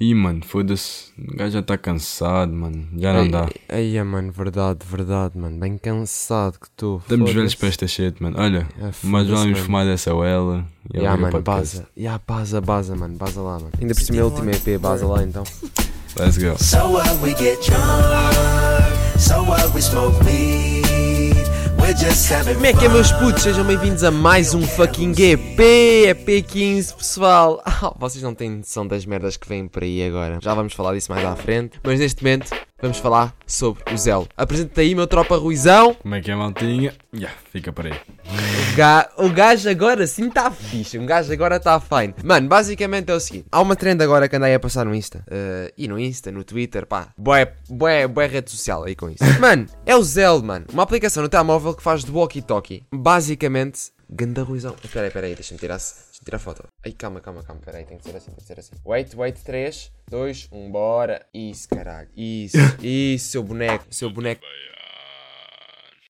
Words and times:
Ih, 0.00 0.14
mano, 0.14 0.44
foda-se. 0.44 1.10
O 1.18 1.36
gajo 1.36 1.54
já 1.54 1.58
está 1.58 1.76
cansado, 1.76 2.52
mano. 2.52 2.86
Já 2.96 3.12
não 3.12 3.28
dá. 3.28 3.48
Aí, 3.68 4.00
mano, 4.04 4.30
verdade, 4.30 4.78
verdade, 4.88 5.36
mano. 5.36 5.58
Bem 5.58 5.76
cansado 5.76 6.56
que 6.60 6.66
estou. 6.66 6.98
Estamos 6.98 7.32
velhos 7.32 7.54
para 7.56 7.68
esta 7.68 7.86
shit, 7.88 8.22
mano. 8.22 8.36
Olha, 8.38 8.68
Ah, 8.80 8.90
mas 9.02 9.26
vamos 9.26 9.44
mano. 9.50 9.56
fumar 9.56 9.84
dessa 9.84 10.14
uela. 10.14 10.64
E 10.94 11.00
o 11.00 11.18
mano, 11.18 11.42
baza. 11.42 11.88
Ya, 11.96 12.20
baza, 12.24 12.60
baza, 12.60 12.94
mano. 12.94 13.16
Baza 13.16 13.40
lá, 13.42 13.54
mano. 13.58 13.72
Ainda 13.80 13.92
por 13.92 14.00
cima 14.02 14.18
é 14.18 14.20
a 14.20 14.24
última 14.26 14.52
EP, 14.52 14.78
baza 14.80 15.04
lá 15.04 15.24
então. 15.24 15.42
Let's 16.16 16.38
go. 16.38 16.56
So 16.62 16.92
what 16.92 17.10
we 17.20 17.34
get 17.34 17.58
drunk, 17.66 19.18
so 19.18 19.42
what 19.42 19.74
we 19.74 19.82
smoke 19.82 20.16
weed. 20.24 20.87
Como 21.88 22.66
é 22.66 22.74
que 22.74 22.84
é, 22.84 22.88
meus 22.90 23.10
putos? 23.12 23.42
Sejam 23.42 23.64
bem-vindos 23.64 24.04
a 24.04 24.10
mais 24.10 24.52
um 24.52 24.60
fucking 24.60 25.12
EP, 25.12 25.58
EP15, 25.58 26.94
pessoal. 26.94 27.62
Ah, 27.80 27.94
vocês 27.96 28.22
não 28.22 28.34
têm 28.34 28.50
noção 28.50 28.86
das 28.86 29.06
merdas 29.06 29.38
que 29.38 29.48
vêm 29.48 29.66
por 29.66 29.82
aí 29.82 30.02
agora. 30.02 30.38
Já 30.42 30.52
vamos 30.52 30.74
falar 30.74 30.92
disso 30.92 31.10
mais 31.10 31.24
à 31.24 31.34
frente. 31.34 31.80
Mas 31.82 31.98
neste 31.98 32.22
momento, 32.22 32.50
vamos 32.80 32.98
falar 32.98 33.34
sobre 33.46 33.82
o 33.92 33.96
Zelo. 33.98 34.28
Apresenta 34.36 34.80
aí, 34.80 34.94
meu 34.94 35.06
tropa 35.06 35.36
Ruizão. 35.36 35.94
Como 35.94 36.14
é 36.14 36.20
que 36.20 36.30
é, 36.30 36.34
maltinha? 36.36 36.94
Ya, 37.14 37.30
fica 37.52 37.72
por 37.72 37.86
aí. 37.86 37.92
O, 37.92 38.76
ga- 38.76 39.08
o 39.16 39.28
gajo 39.30 39.68
agora 39.68 40.06
sim 40.06 40.28
está 40.28 40.50
fixe. 40.50 40.98
O 40.98 41.04
gajo 41.06 41.32
agora 41.32 41.56
está 41.56 41.78
fine. 41.80 42.14
Mano, 42.22 42.48
basicamente 42.48 43.10
é 43.10 43.14
o 43.14 43.20
seguinte: 43.20 43.46
há 43.50 43.60
uma 43.60 43.74
trend 43.76 44.02
agora 44.02 44.28
que 44.28 44.36
andei 44.36 44.54
a 44.54 44.60
passar 44.60 44.84
no 44.84 44.94
Insta. 44.94 45.24
eh, 45.30 45.72
e 45.76 45.88
no 45.88 45.98
Insta, 45.98 46.30
no 46.30 46.44
Twitter, 46.44 46.86
pá. 46.86 47.08
Boé, 47.16 47.52
boé, 47.68 48.06
boé 48.06 48.26
rede 48.26 48.50
social 48.50 48.84
aí 48.84 48.94
com 48.94 49.08
isso. 49.10 49.24
Mano, 49.40 49.66
é 49.86 49.96
o 49.96 50.02
Zell, 50.02 50.42
mano. 50.42 50.66
Uma 50.72 50.82
aplicação 50.82 51.22
no 51.22 51.28
telemóvel 51.28 51.74
que 51.74 51.82
faz 51.82 52.04
de 52.04 52.10
walkie-talkie. 52.10 52.84
Basicamente, 52.92 53.90
ganda 54.08 54.42
ruizão. 54.42 54.74
Espera 54.82 55.02
aí, 55.02 55.08
espera 55.08 55.26
aí, 55.26 55.34
deixa-me 55.34 55.60
tirar, 55.60 55.76
deixa 55.76 56.24
tirar 56.24 56.38
foto. 56.38 56.64
Ai, 56.84 56.92
calma, 56.92 57.20
calma, 57.20 57.42
calma. 57.42 57.60
Espera 57.60 57.78
aí, 57.78 57.84
tem 57.84 57.98
que 57.98 58.04
ser 58.04 58.16
assim, 58.16 58.30
tem 58.30 58.36
que 58.36 58.44
ser 58.44 58.58
assim. 58.58 58.74
Wait, 58.84 59.14
wait, 59.14 59.38
3, 59.42 59.92
2, 60.10 60.48
1, 60.50 60.70
bora. 60.70 61.26
Isso, 61.32 61.68
caralho. 61.68 62.08
Isso, 62.16 62.56
isso, 62.82 63.30
seu 63.30 63.42
boneco, 63.42 63.84
seu 63.90 64.10
boneco. 64.10 64.42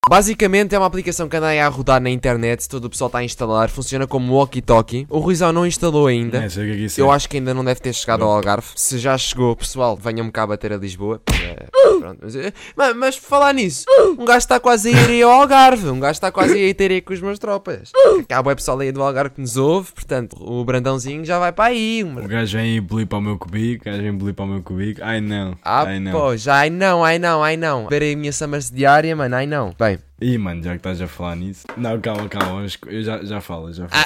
Basicamente 0.08 0.74
é 0.74 0.78
uma 0.78 0.86
aplicação 0.86 1.28
que 1.28 1.36
anda 1.36 1.48
aí 1.48 1.60
a 1.60 1.68
rodar 1.68 2.00
na 2.00 2.08
internet, 2.08 2.66
todo 2.68 2.86
o 2.86 2.90
pessoal 2.90 3.08
está 3.08 3.18
a 3.18 3.24
instalar, 3.24 3.68
funciona 3.68 4.06
como 4.06 4.32
walkie-talkie. 4.34 5.06
O 5.10 5.18
Ruizão 5.18 5.52
não 5.52 5.66
instalou 5.66 6.06
ainda. 6.06 6.48
Sei 6.48 6.70
o 6.72 6.74
que 6.74 6.84
é 6.86 7.02
Eu 7.02 7.12
é. 7.12 7.14
acho 7.14 7.28
que 7.28 7.36
ainda 7.36 7.52
não 7.52 7.62
deve 7.64 7.80
ter 7.80 7.92
chegado 7.92 8.24
ao 8.24 8.30
Algarve. 8.30 8.68
Se 8.74 8.98
já 8.98 9.16
chegou, 9.18 9.54
pessoal, 9.54 9.96
venham-me 10.00 10.32
cá 10.32 10.46
bater 10.46 10.72
a 10.72 10.76
Lisboa. 10.78 11.20
Pronto, 12.00 12.20
mas, 12.22 12.36
eh, 12.36 12.52
mas, 12.76 12.96
mas 12.96 13.18
por 13.18 13.26
falar 13.28 13.52
nisso, 13.52 13.84
um 14.18 14.24
gajo 14.24 14.38
está 14.38 14.58
quase 14.58 14.88
a 14.94 15.10
ir 15.10 15.22
ao 15.22 15.30
Algarve. 15.30 15.88
Um 15.90 16.00
gajo 16.00 16.12
está 16.12 16.30
quase 16.32 16.54
a 16.54 16.56
ir 16.56 16.72
ter 16.74 16.90
aí 16.90 17.00
com 17.00 17.12
os 17.12 17.20
meus 17.20 17.38
tropas. 17.38 17.90
Há 18.32 18.40
o 18.40 18.44
pessoal 18.56 18.78
aí 18.80 18.90
do 18.92 19.02
Algarve 19.02 19.34
que 19.34 19.40
nos 19.40 19.56
ouve, 19.56 19.92
portanto, 19.92 20.36
o 20.40 20.64
Brandãozinho 20.64 21.24
já 21.24 21.38
vai 21.38 21.52
para 21.52 21.66
aí. 21.66 22.02
Um- 22.04 22.24
O 22.24 22.28
gajo 22.28 22.56
vem 22.56 22.80
bulir 22.80 23.06
para 23.06 23.18
o 23.18 23.20
meu 23.20 23.36
cubico, 23.36 23.82
o 23.82 23.84
gajo 23.90 24.02
vem 24.02 24.12
bulir 24.14 24.34
para 24.34 24.44
o 24.44 24.48
meu 24.48 24.62
cubico. 24.62 25.00
Ai 25.02 25.20
não, 25.20 25.54
Ah, 25.62 25.82
ai 25.82 26.00
não. 26.00 26.12
pô, 26.12 26.36
já, 26.36 26.54
ai 26.56 26.70
não, 26.70 27.04
ai 27.04 27.18
não, 27.18 27.42
ai 27.42 27.56
não. 27.56 27.88
Ver 27.88 28.02
aí 28.02 28.14
a 28.14 28.16
minha 28.16 28.32
Summers 28.32 28.70
diária, 28.70 29.14
mano, 29.14 29.34
ai 29.36 29.46
não. 29.46 29.74
Bem, 29.78 29.97
Ih, 30.20 30.36
mano, 30.38 30.62
já 30.62 30.70
que 30.72 30.78
estás 30.78 31.00
a 31.00 31.06
falar 31.06 31.36
nisso. 31.36 31.64
Não, 31.76 32.00
calma, 32.00 32.28
calma, 32.28 32.66
eu 32.86 33.02
já, 33.02 33.24
já 33.24 33.40
falo, 33.40 33.72
já 33.72 33.88
falo. 33.88 34.04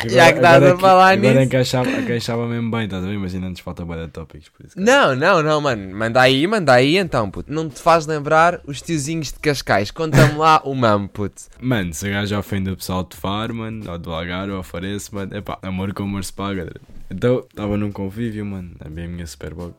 Porque 0.00 0.08
já 0.14 0.32
que 0.32 0.38
estás 0.38 0.56
agora 0.56 0.74
a 0.74 0.78
falar 0.78 1.10
Agora 1.12 1.32
nisso. 1.34 1.42
encaixava, 1.44 1.90
encaixava 1.90 2.46
mesmo 2.46 2.70
bem, 2.70 2.84
estás 2.84 3.04
a 3.04 3.06
ver? 3.06 3.18
Mas 3.18 3.34
ainda 3.34 3.50
nos 3.50 3.60
falta 3.60 3.84
bué 3.84 4.02
de 4.06 4.08
tópicos, 4.10 4.48
por 4.48 4.64
isso. 4.64 4.80
Não, 4.80 5.14
não, 5.14 5.42
não, 5.42 5.60
mano. 5.60 5.94
Manda 5.94 6.22
aí, 6.22 6.46
manda 6.46 6.72
aí 6.72 6.96
então, 6.96 7.30
puto. 7.30 7.52
Não 7.52 7.68
te 7.68 7.82
faz 7.82 8.06
lembrar 8.06 8.60
os 8.66 8.80
tiozinhos 8.80 9.30
de 9.30 9.38
Cascais. 9.40 9.90
Conta-me 9.90 10.38
lá 10.38 10.62
o 10.64 10.74
mamo, 10.74 11.06
puto. 11.06 11.42
Mano, 11.60 11.92
se 11.92 12.08
o 12.08 12.10
gajo 12.10 12.38
ofende 12.38 12.70
o 12.70 12.76
pessoal 12.78 13.04
de 13.04 13.14
Faro, 13.14 13.54
mano, 13.54 13.90
ou 13.90 13.98
do 13.98 14.10
Algarve, 14.10 14.52
ou 14.52 14.60
oferece, 14.60 15.14
mano, 15.14 15.36
epá, 15.36 15.58
amor 15.62 15.92
com 15.92 16.04
amor 16.04 16.24
se 16.24 16.32
paga. 16.32 16.72
Então, 17.10 17.40
estava 17.40 17.76
num 17.76 17.92
convívio, 17.92 18.46
mano, 18.46 18.70
a 18.80 18.88
minha, 18.88 19.04
a 19.06 19.10
minha 19.10 19.26
Superbox. 19.26 19.74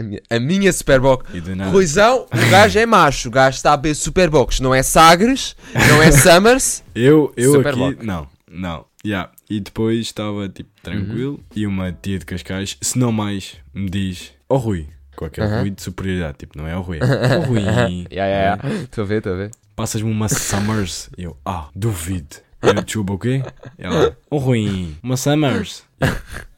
A 0.00 0.02
minha, 0.02 0.22
a 0.30 0.40
minha 0.40 0.72
Superbox. 0.72 1.26
E 1.34 1.40
do 1.42 1.54
nada. 1.54 1.70
Ruizão, 1.70 2.26
o 2.32 2.50
gajo 2.50 2.78
é 2.78 2.86
macho. 2.86 3.28
O 3.28 3.30
gajo 3.30 3.56
está 3.56 3.74
a 3.74 3.76
ver 3.76 3.94
Superbox. 3.94 4.58
Não 4.60 4.74
é 4.74 4.82
Sagres, 4.82 5.54
não 5.74 6.02
é 6.02 6.10
Summers. 6.10 6.82
Eu, 6.94 7.32
eu 7.36 7.52
Superbox. 7.52 7.96
aqui, 7.96 8.06
não, 8.06 8.26
não, 8.50 8.84
yeah. 9.04 9.30
E 9.48 9.60
depois 9.60 10.00
estava, 10.00 10.48
tipo, 10.48 10.70
tranquilo, 10.82 11.32
Uhum. 11.32 11.44
e 11.54 11.66
uma 11.66 11.92
tia 11.92 12.18
de 12.18 12.24
Cascais, 12.24 12.76
se 12.80 12.98
não 12.98 13.12
mais, 13.12 13.56
me 13.74 13.90
diz, 13.90 14.32
ó 14.48 14.56
Rui, 14.56 14.86
com 15.16 15.24
aquele 15.26 15.46
Aham. 15.46 15.60
Rui 15.60 15.70
de 15.70 15.82
superioridade, 15.82 16.38
tipo, 16.38 16.56
não 16.56 16.66
é 16.66 16.74
o 16.76 16.80
Rui, 16.80 16.98
é 17.02 17.36
o 17.38 17.42
Rui. 17.42 18.06
Ya, 18.10 18.24
ya. 18.26 18.58
Estou 18.84 19.04
a 19.04 19.06
ver, 19.06 19.18
estou 19.18 19.32
a 19.34 19.36
ver. 19.36 19.50
Passas-me 19.76 20.10
uma 20.10 20.28
Summers, 20.28 21.10
e 21.18 21.24
eu, 21.24 21.36
ah, 21.44 21.68
duvido. 21.74 22.36
Eu, 22.62 22.74
chuba 22.86 23.14
o 23.14 23.18
quê? 23.18 23.42
Ela, 23.78 24.16
ó 24.30 24.36
Rui, 24.38 24.94
uma 25.02 25.16
Summers. 25.16 25.82
Eu, 26.00 26.08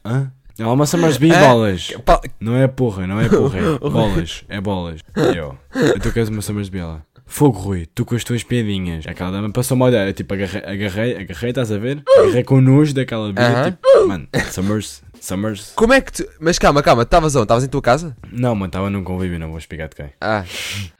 Hã? 0.05 0.31
Ela, 0.59 0.71
uma 0.73 0.85
Summers 0.85 1.17
B 1.17 1.29
bolas. 1.29 1.91
Pa- 2.05 2.21
Não 2.39 2.55
é 2.55 2.67
porra, 2.67 3.07
não 3.07 3.19
é 3.19 3.27
porra, 3.29 3.57
é 3.59 3.89
bolas, 3.89 4.43
é 4.47 4.61
bolas. 4.61 4.99
E 5.33 5.37
eu, 5.37 5.57
tu 6.01 6.11
queres 6.11 6.29
uma 6.29 6.41
Summers 6.41 6.69
B? 6.69 6.77
Ela, 6.79 7.03
fogo 7.33 7.57
Rui, 7.59 7.85
tu 7.87 8.05
com 8.05 8.15
as 8.15 8.23
tuas 8.23 8.43
piadinhas. 8.43 9.05
Aquela 9.07 9.31
dama 9.31 9.51
passou 9.51 9.75
uma 9.75 9.85
olhada, 9.85 10.09
eu, 10.09 10.13
tipo, 10.13 10.33
agarrei, 10.33 10.61
agarrei, 10.63 11.17
agarrei, 11.17 11.49
estás 11.49 11.71
a 11.71 11.77
ver? 11.77 12.01
Agarrei 12.19 12.43
com 12.43 12.61
nojo 12.61 12.93
daquela 12.93 13.31
bia, 13.33 13.43
Aham. 13.47 13.71
tipo, 13.71 14.07
mano, 14.07 14.27
Summers, 14.51 15.01
Summers. 15.19 15.71
Como 15.75 15.93
é 15.93 16.01
que 16.01 16.11
tu. 16.11 16.27
Mas 16.39 16.59
calma, 16.59 16.83
calma. 16.83 17.03
Estavas 17.03 17.33
onde? 17.35 17.43
Estavas 17.45 17.63
em 17.63 17.69
tua 17.69 17.81
casa? 17.81 18.15
Não, 18.31 18.53
mano, 18.53 18.67
estava 18.67 18.89
num 18.89 19.03
convívio, 19.03 19.39
não 19.39 19.49
vou 19.49 19.57
explicar 19.57 19.87
de 19.89 19.95
quem. 19.95 20.13
Ah. 20.21 20.43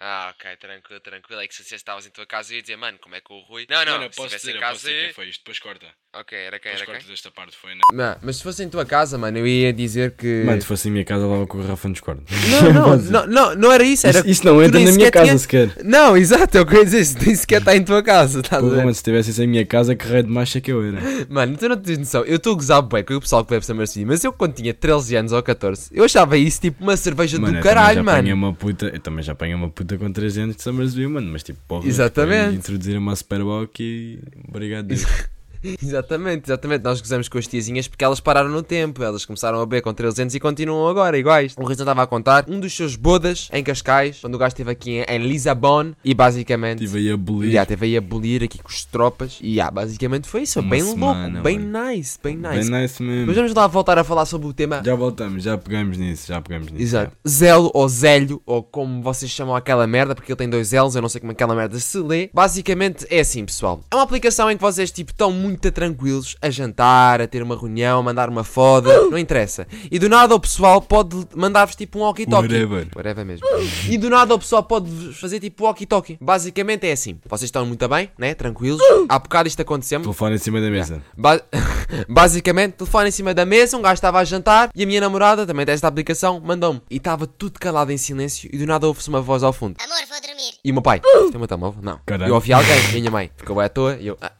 Ah, 0.05 0.33
ok, 0.37 0.57
tranquilo, 0.57 0.99
tranquilo. 0.99 1.41
É 1.41 1.47
que 1.47 1.55
se 1.55 1.75
estavas 1.75 2.05
em 2.05 2.09
tua 2.09 2.25
casa 2.25 2.51
eu 2.51 2.57
ia 2.57 2.61
dizer, 2.61 2.75
mano, 2.75 2.97
como 3.01 3.15
é 3.15 3.21
que 3.21 3.31
o 3.33 3.39
Rui. 3.47 3.65
Não, 3.69 3.85
não, 3.85 4.01
se 4.11 4.19
estivesse 4.21 4.51
em 4.51 4.59
casa. 4.59 4.89
eu- 4.91 5.13
foi 5.13 5.29
isto, 5.29 5.39
depois 5.39 5.59
corta. 5.59 5.85
Ok, 6.15 6.37
era 6.37 6.59
quem, 6.59 6.71
era 6.73 6.85
quem? 6.85 6.95
esta 7.13 7.31
parte, 7.31 7.55
foi, 7.57 7.71
Não, 7.93 8.15
mas 8.21 8.35
se 8.35 8.43
fosse 8.43 8.63
em 8.63 8.69
tua 8.69 8.85
casa, 8.85 9.17
mano, 9.17 9.37
eu 9.37 9.47
ia 9.47 9.71
dizer 9.73 10.11
que. 10.11 10.43
Mano, 10.45 10.61
se 10.61 10.67
fosse 10.67 10.87
em 10.89 10.91
minha 10.91 11.05
casa, 11.05 11.23
levava 11.25 11.47
com 11.47 11.57
o 11.57 11.61
garrafão 11.61 11.89
de 11.89 11.93
discordo. 11.95 12.23
Não, 12.51 12.73
não, 12.73 12.97
não, 12.99 13.27
não, 13.27 13.55
não 13.55 13.71
era 13.71 13.83
isso. 13.83 14.05
Era 14.05 14.19
Isso, 14.19 14.27
isso 14.29 14.45
não 14.45 14.61
entra 14.61 14.79
na 14.79 14.91
minha 14.91 15.09
casa 15.09 15.25
tinha- 15.25 15.37
sequer. 15.37 15.71
Não, 15.83 16.15
exato, 16.23 16.57
é 16.57 16.61
eu 16.61 16.73
ia 16.73 16.83
dizer. 16.85 17.01
Isso 17.01 17.17
nem 17.25 17.35
sequer 17.35 17.59
está 17.59 17.75
em 17.75 17.83
tua 17.83 18.01
casa, 18.01 18.41
Porra, 18.41 18.61
ver? 18.61 18.77
mano, 18.77 18.93
se 18.93 19.03
tivesse 19.03 19.29
isso 19.31 19.43
em 19.43 19.47
minha 19.47 19.65
casa, 19.65 19.95
que 19.95 20.07
raio 20.07 20.23
de 20.23 20.29
macho 20.29 20.57
é 20.57 20.61
que 20.61 20.71
eu 20.71 20.83
era. 20.83 20.99
Mano, 21.29 21.55
tu 21.57 21.69
não 21.69 21.77
tens 21.77 21.97
noção. 21.99 22.23
Eu 22.23 22.37
estou 22.37 22.53
a 22.53 22.55
gozar 22.55 22.81
bué 22.81 23.03
com 23.03 23.13
o 23.13 23.21
pessoal 23.21 23.43
que 23.45 23.51
bebe 23.51 23.65
Summer 23.65 23.87
City, 23.87 24.05
mas 24.05 24.23
eu 24.23 24.33
quando 24.33 24.53
tinha 24.53 24.73
13 24.73 25.15
anos 25.17 25.31
ou 25.31 25.43
14, 25.43 25.89
eu 25.93 26.03
achava 26.03 26.37
isso 26.37 26.61
tipo 26.61 26.83
uma 26.83 26.97
cerveja 26.97 27.39
Mano, 27.39 27.57
do 27.57 27.63
caralho, 27.63 28.03
mano. 28.03 28.33
uma 28.33 28.53
puta, 28.53 28.87
eu 28.87 28.99
também 28.99 29.23
já 29.23 29.33
apanhei 29.33 29.55
uma 29.55 29.69
puta 29.69 29.97
com 29.97 30.11
13 30.11 30.41
anos 30.41 30.55
de 30.55 30.63
Summersville, 30.63 31.07
mano, 31.07 31.29
mas 31.31 31.43
tipo, 31.43 31.59
porra, 31.67 31.87
Exatamente. 31.87 32.37
depois 32.39 32.55
introduzir 32.55 32.97
uma 32.97 33.15
Superbock 33.15 33.81
e 33.83 34.19
obrigado 34.47 34.85
Deus. 34.87 35.05
Exatamente, 35.81 36.45
exatamente. 36.45 36.83
Nós 36.83 36.99
gozamos 37.01 37.29
com 37.29 37.37
as 37.37 37.47
tiazinhas 37.47 37.87
porque 37.87 38.03
elas 38.03 38.19
pararam 38.19 38.49
no 38.49 38.61
tempo. 38.63 39.03
Elas 39.03 39.25
começaram 39.25 39.59
a 39.61 39.65
beber 39.65 39.81
com 39.81 39.93
13 39.93 40.21
anos 40.23 40.35
e 40.35 40.39
continuam 40.39 40.87
agora, 40.87 41.17
iguais. 41.17 41.53
O 41.57 41.63
Rizzo 41.65 41.83
estava 41.83 42.03
a 42.03 42.07
contar 42.07 42.45
um 42.47 42.59
dos 42.59 42.75
seus 42.75 42.95
bodas 42.95 43.49
em 43.51 43.63
Cascais, 43.63 44.19
quando 44.19 44.35
o 44.35 44.37
gajo 44.37 44.49
esteve 44.49 44.71
aqui 44.71 44.91
em, 44.91 45.05
em 45.07 45.19
Lisabon 45.19 45.93
e 46.03 46.13
basicamente. 46.13 46.83
Estive 46.83 46.99
aí 46.99 47.11
a 47.11 47.13
abolir. 47.13 47.49
Yeah, 47.49 47.65
teve 47.65 47.85
aí 47.85 47.95
a 47.95 47.99
abolir 47.99 48.43
aqui 48.43 48.57
com 48.59 48.69
os 48.69 48.83
tropas 48.85 49.39
e 49.41 49.53
yeah, 49.55 49.71
basicamente 49.71 50.27
foi 50.27 50.43
isso. 50.43 50.59
Uma 50.59 50.69
bem 50.69 50.81
semana, 50.83 51.27
louco, 51.27 51.43
bem 51.43 51.59
mano. 51.59 51.91
nice, 51.91 52.19
bem 52.21 52.37
Bem 52.37 52.57
nice. 52.57 52.69
nice 52.71 53.03
mesmo. 53.03 53.27
Mas 53.27 53.35
vamos 53.35 53.53
lá 53.53 53.67
voltar 53.67 53.97
a 53.97 54.03
falar 54.03 54.25
sobre 54.25 54.47
o 54.47 54.53
tema. 54.53 54.81
Já 54.83 54.95
voltamos, 54.95 55.43
já 55.43 55.57
pegamos 55.57 55.97
nisso, 55.97 56.27
já 56.27 56.41
pegamos 56.41 56.71
nisso. 56.71 56.83
Exato. 56.83 57.15
Zelo 57.27 57.71
ou 57.73 57.87
Zélio, 57.87 58.41
ou 58.45 58.63
como 58.63 59.01
vocês 59.01 59.31
chamam 59.31 59.55
aquela 59.55 59.85
merda, 59.87 60.13
porque 60.15 60.31
ele 60.31 60.37
tem 60.37 60.49
dois 60.49 60.71
L's, 60.71 60.95
eu 60.95 61.01
não 61.01 61.09
sei 61.09 61.21
como 61.21 61.31
aquela 61.31 61.55
merda 61.55 61.79
se 61.79 61.97
lê. 61.99 62.29
Basicamente 62.33 63.05
é 63.09 63.19
assim, 63.19 63.45
pessoal. 63.45 63.81
É 63.91 63.95
uma 63.95 64.03
aplicação 64.03 64.49
em 64.51 64.55
que 64.55 64.61
vocês 64.61 64.91
tipo 64.91 65.11
estão 65.11 65.31
muito 65.31 65.52
tranquilos 65.71 66.35
a 66.41 66.49
jantar, 66.49 67.21
a 67.21 67.27
ter 67.27 67.41
uma 67.43 67.55
reunião, 67.57 67.99
a 67.99 68.03
mandar 68.03 68.29
uma 68.29 68.43
foda, 68.43 69.09
não 69.09 69.17
interessa. 69.17 69.67
E 69.91 69.97
do 69.99 70.07
nada 70.09 70.33
o 70.35 70.39
pessoal 70.39 70.81
pode 70.81 71.27
mandar-vos 71.35 71.75
tipo 71.75 71.99
um 71.99 72.01
walkie-talkie. 72.03 72.47
Whatever. 72.53 72.87
Whatever 72.95 73.25
mesmo. 73.25 73.45
E 73.89 73.97
do 73.97 74.09
nada 74.09 74.33
o 74.35 74.39
pessoal 74.39 74.63
pode 74.63 74.89
fazer 75.13 75.39
tipo 75.39 75.63
walkie-talkie. 75.65 76.17
Basicamente 76.21 76.87
é 76.87 76.91
assim. 76.91 77.19
Vocês 77.27 77.47
estão 77.47 77.65
muito 77.65 77.87
bem, 77.87 78.09
né? 78.17 78.33
Tranquilos. 78.33 78.81
Há 79.09 79.19
bocado 79.19 79.47
isto 79.47 79.61
aconteceu-me. 79.61 80.03
Telefone 80.03 80.35
em 80.35 80.39
cima 80.39 80.59
da 80.61 80.69
mesa. 80.69 81.01
Ba- 81.17 81.41
Basicamente, 82.09 82.73
telefone 82.73 83.09
em 83.09 83.11
cima 83.11 83.33
da 83.33 83.45
mesa, 83.45 83.77
um 83.77 83.81
gajo 83.81 83.95
estava 83.95 84.19
a 84.19 84.23
jantar 84.23 84.69
e 84.75 84.83
a 84.83 84.85
minha 84.85 85.01
namorada, 85.01 85.45
também 85.45 85.65
tem 85.65 85.73
esta 85.73 85.87
aplicação, 85.87 86.39
mandou-me. 86.39 86.81
E 86.89 86.97
estava 86.97 87.27
tudo 87.27 87.59
calado 87.59 87.91
em 87.91 87.97
silêncio 87.97 88.49
e 88.51 88.57
do 88.57 88.65
nada 88.65 88.87
ouve-se 88.87 89.09
uma 89.09 89.21
voz 89.21 89.43
ao 89.43 89.53
fundo. 89.53 89.75
Amor, 89.83 89.97
vou 90.09 90.21
dormir. 90.21 90.53
E 90.63 90.71
o 90.71 90.73
meu 90.73 90.81
pai, 90.81 90.99
tem 90.99 91.35
o 91.35 91.37
meu 91.39 91.47
telemóvel? 91.47 91.81
Não. 91.83 91.99
Caralho. 92.05 92.29
Eu 92.31 92.35
ouvi 92.35 92.51
alguém, 92.53 92.91
minha 92.93 93.11
mãe, 93.11 93.29
ficou 93.37 93.55
bem 93.55 93.65
à 93.65 93.69
toa 93.69 93.97
e 93.99 94.07
eu. 94.07 94.17
"Ah." 94.21 94.31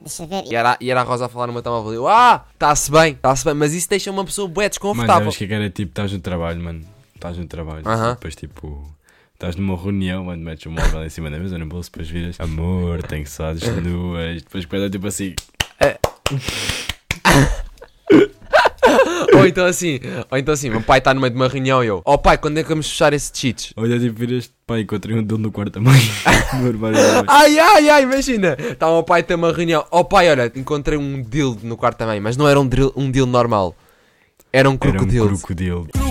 Deixa 0.00 0.26
ver. 0.26 0.44
E 0.50 0.54
era, 0.54 0.76
e 0.80 0.90
era 0.90 1.00
a 1.00 1.04
Rosa 1.04 1.26
a 1.26 1.28
falar 1.28 1.46
no 1.46 1.52
meu 1.52 1.62
telemóvel. 1.62 1.92
Eu, 1.94 2.08
ah, 2.08 2.44
está-se 2.52 2.90
bem, 2.90 3.12
está-se 3.12 3.44
bem, 3.44 3.54
mas 3.54 3.74
isso 3.74 3.88
deixa 3.88 4.10
uma 4.10 4.24
pessoa 4.24 4.48
bué 4.48 4.68
desconfortável. 4.68 5.24
vês 5.24 5.36
que 5.36 5.52
era 5.52 5.70
tipo, 5.70 5.90
estás 5.90 6.12
no 6.12 6.20
trabalho, 6.20 6.60
mano. 6.60 6.84
Estás 7.14 7.36
no 7.36 7.46
trabalho. 7.46 7.82
Aham. 7.86 8.14
Depois 8.14 8.34
tipo. 8.34 8.90
Estás 9.34 9.56
numa 9.56 9.76
reunião, 9.76 10.26
mano, 10.26 10.44
metes 10.44 10.66
o 10.66 10.70
móvel 10.70 11.04
em 11.04 11.08
cima 11.08 11.28
da 11.28 11.36
mesa 11.36 11.58
no 11.58 11.66
bolso, 11.66 11.90
depois 11.90 12.08
viras 12.08 12.38
amor, 12.38 13.02
tenho 13.02 13.26
saudades 13.26 13.68
nuas, 13.82 14.40
depois 14.40 14.64
coisa 14.66 14.88
tipo 14.88 15.08
assim, 15.08 15.34
ou 19.42 19.48
então 19.48 19.66
assim, 19.66 20.00
ou 20.30 20.38
então 20.38 20.54
assim, 20.54 20.70
meu 20.70 20.80
pai 20.82 20.98
está 20.98 21.12
no 21.12 21.20
meio 21.20 21.30
de 21.30 21.36
uma 21.36 21.48
reunião 21.48 21.82
e 21.84 21.86
eu, 21.88 22.02
oh 22.04 22.16
pai, 22.18 22.38
quando 22.38 22.58
é 22.58 22.62
que 22.62 22.68
vamos 22.68 22.88
fechar 22.88 23.12
esse 23.12 23.30
cheats? 23.34 23.72
olha 23.76 23.98
tipo 23.98 24.18
viras, 24.18 24.50
pá, 24.66 24.78
encontrei 24.78 25.16
um 25.16 25.22
dono 25.22 25.44
no 25.44 25.52
quarto 25.52 25.72
também, 25.72 25.92
no 26.60 26.68
armário. 26.68 26.98
Ai, 27.28 27.58
ai, 27.58 27.88
ai, 27.90 28.02
imagina! 28.02 28.56
Está 28.58 28.88
o 28.88 28.94
meu 28.94 29.02
pai 29.02 29.20
a 29.20 29.24
ter 29.24 29.34
uma 29.34 29.52
reunião. 29.52 29.84
Oh 29.90 30.04
pai, 30.04 30.30
olha, 30.30 30.50
encontrei 30.54 30.98
um 30.98 31.22
deal 31.22 31.56
no 31.62 31.76
quarto 31.76 31.98
também, 31.98 32.20
mas 32.20 32.36
não 32.36 32.48
era 32.48 32.58
um 32.60 32.66
deal, 32.66 32.92
um 32.96 33.10
deal 33.10 33.26
normal. 33.26 33.74
Era 34.52 34.68
um 34.68 34.72
Era 34.80 34.90
um 34.90 34.92
crocodilo. 34.92 35.28
crocodilo. 35.28 35.86
Crocodilo, 35.86 36.01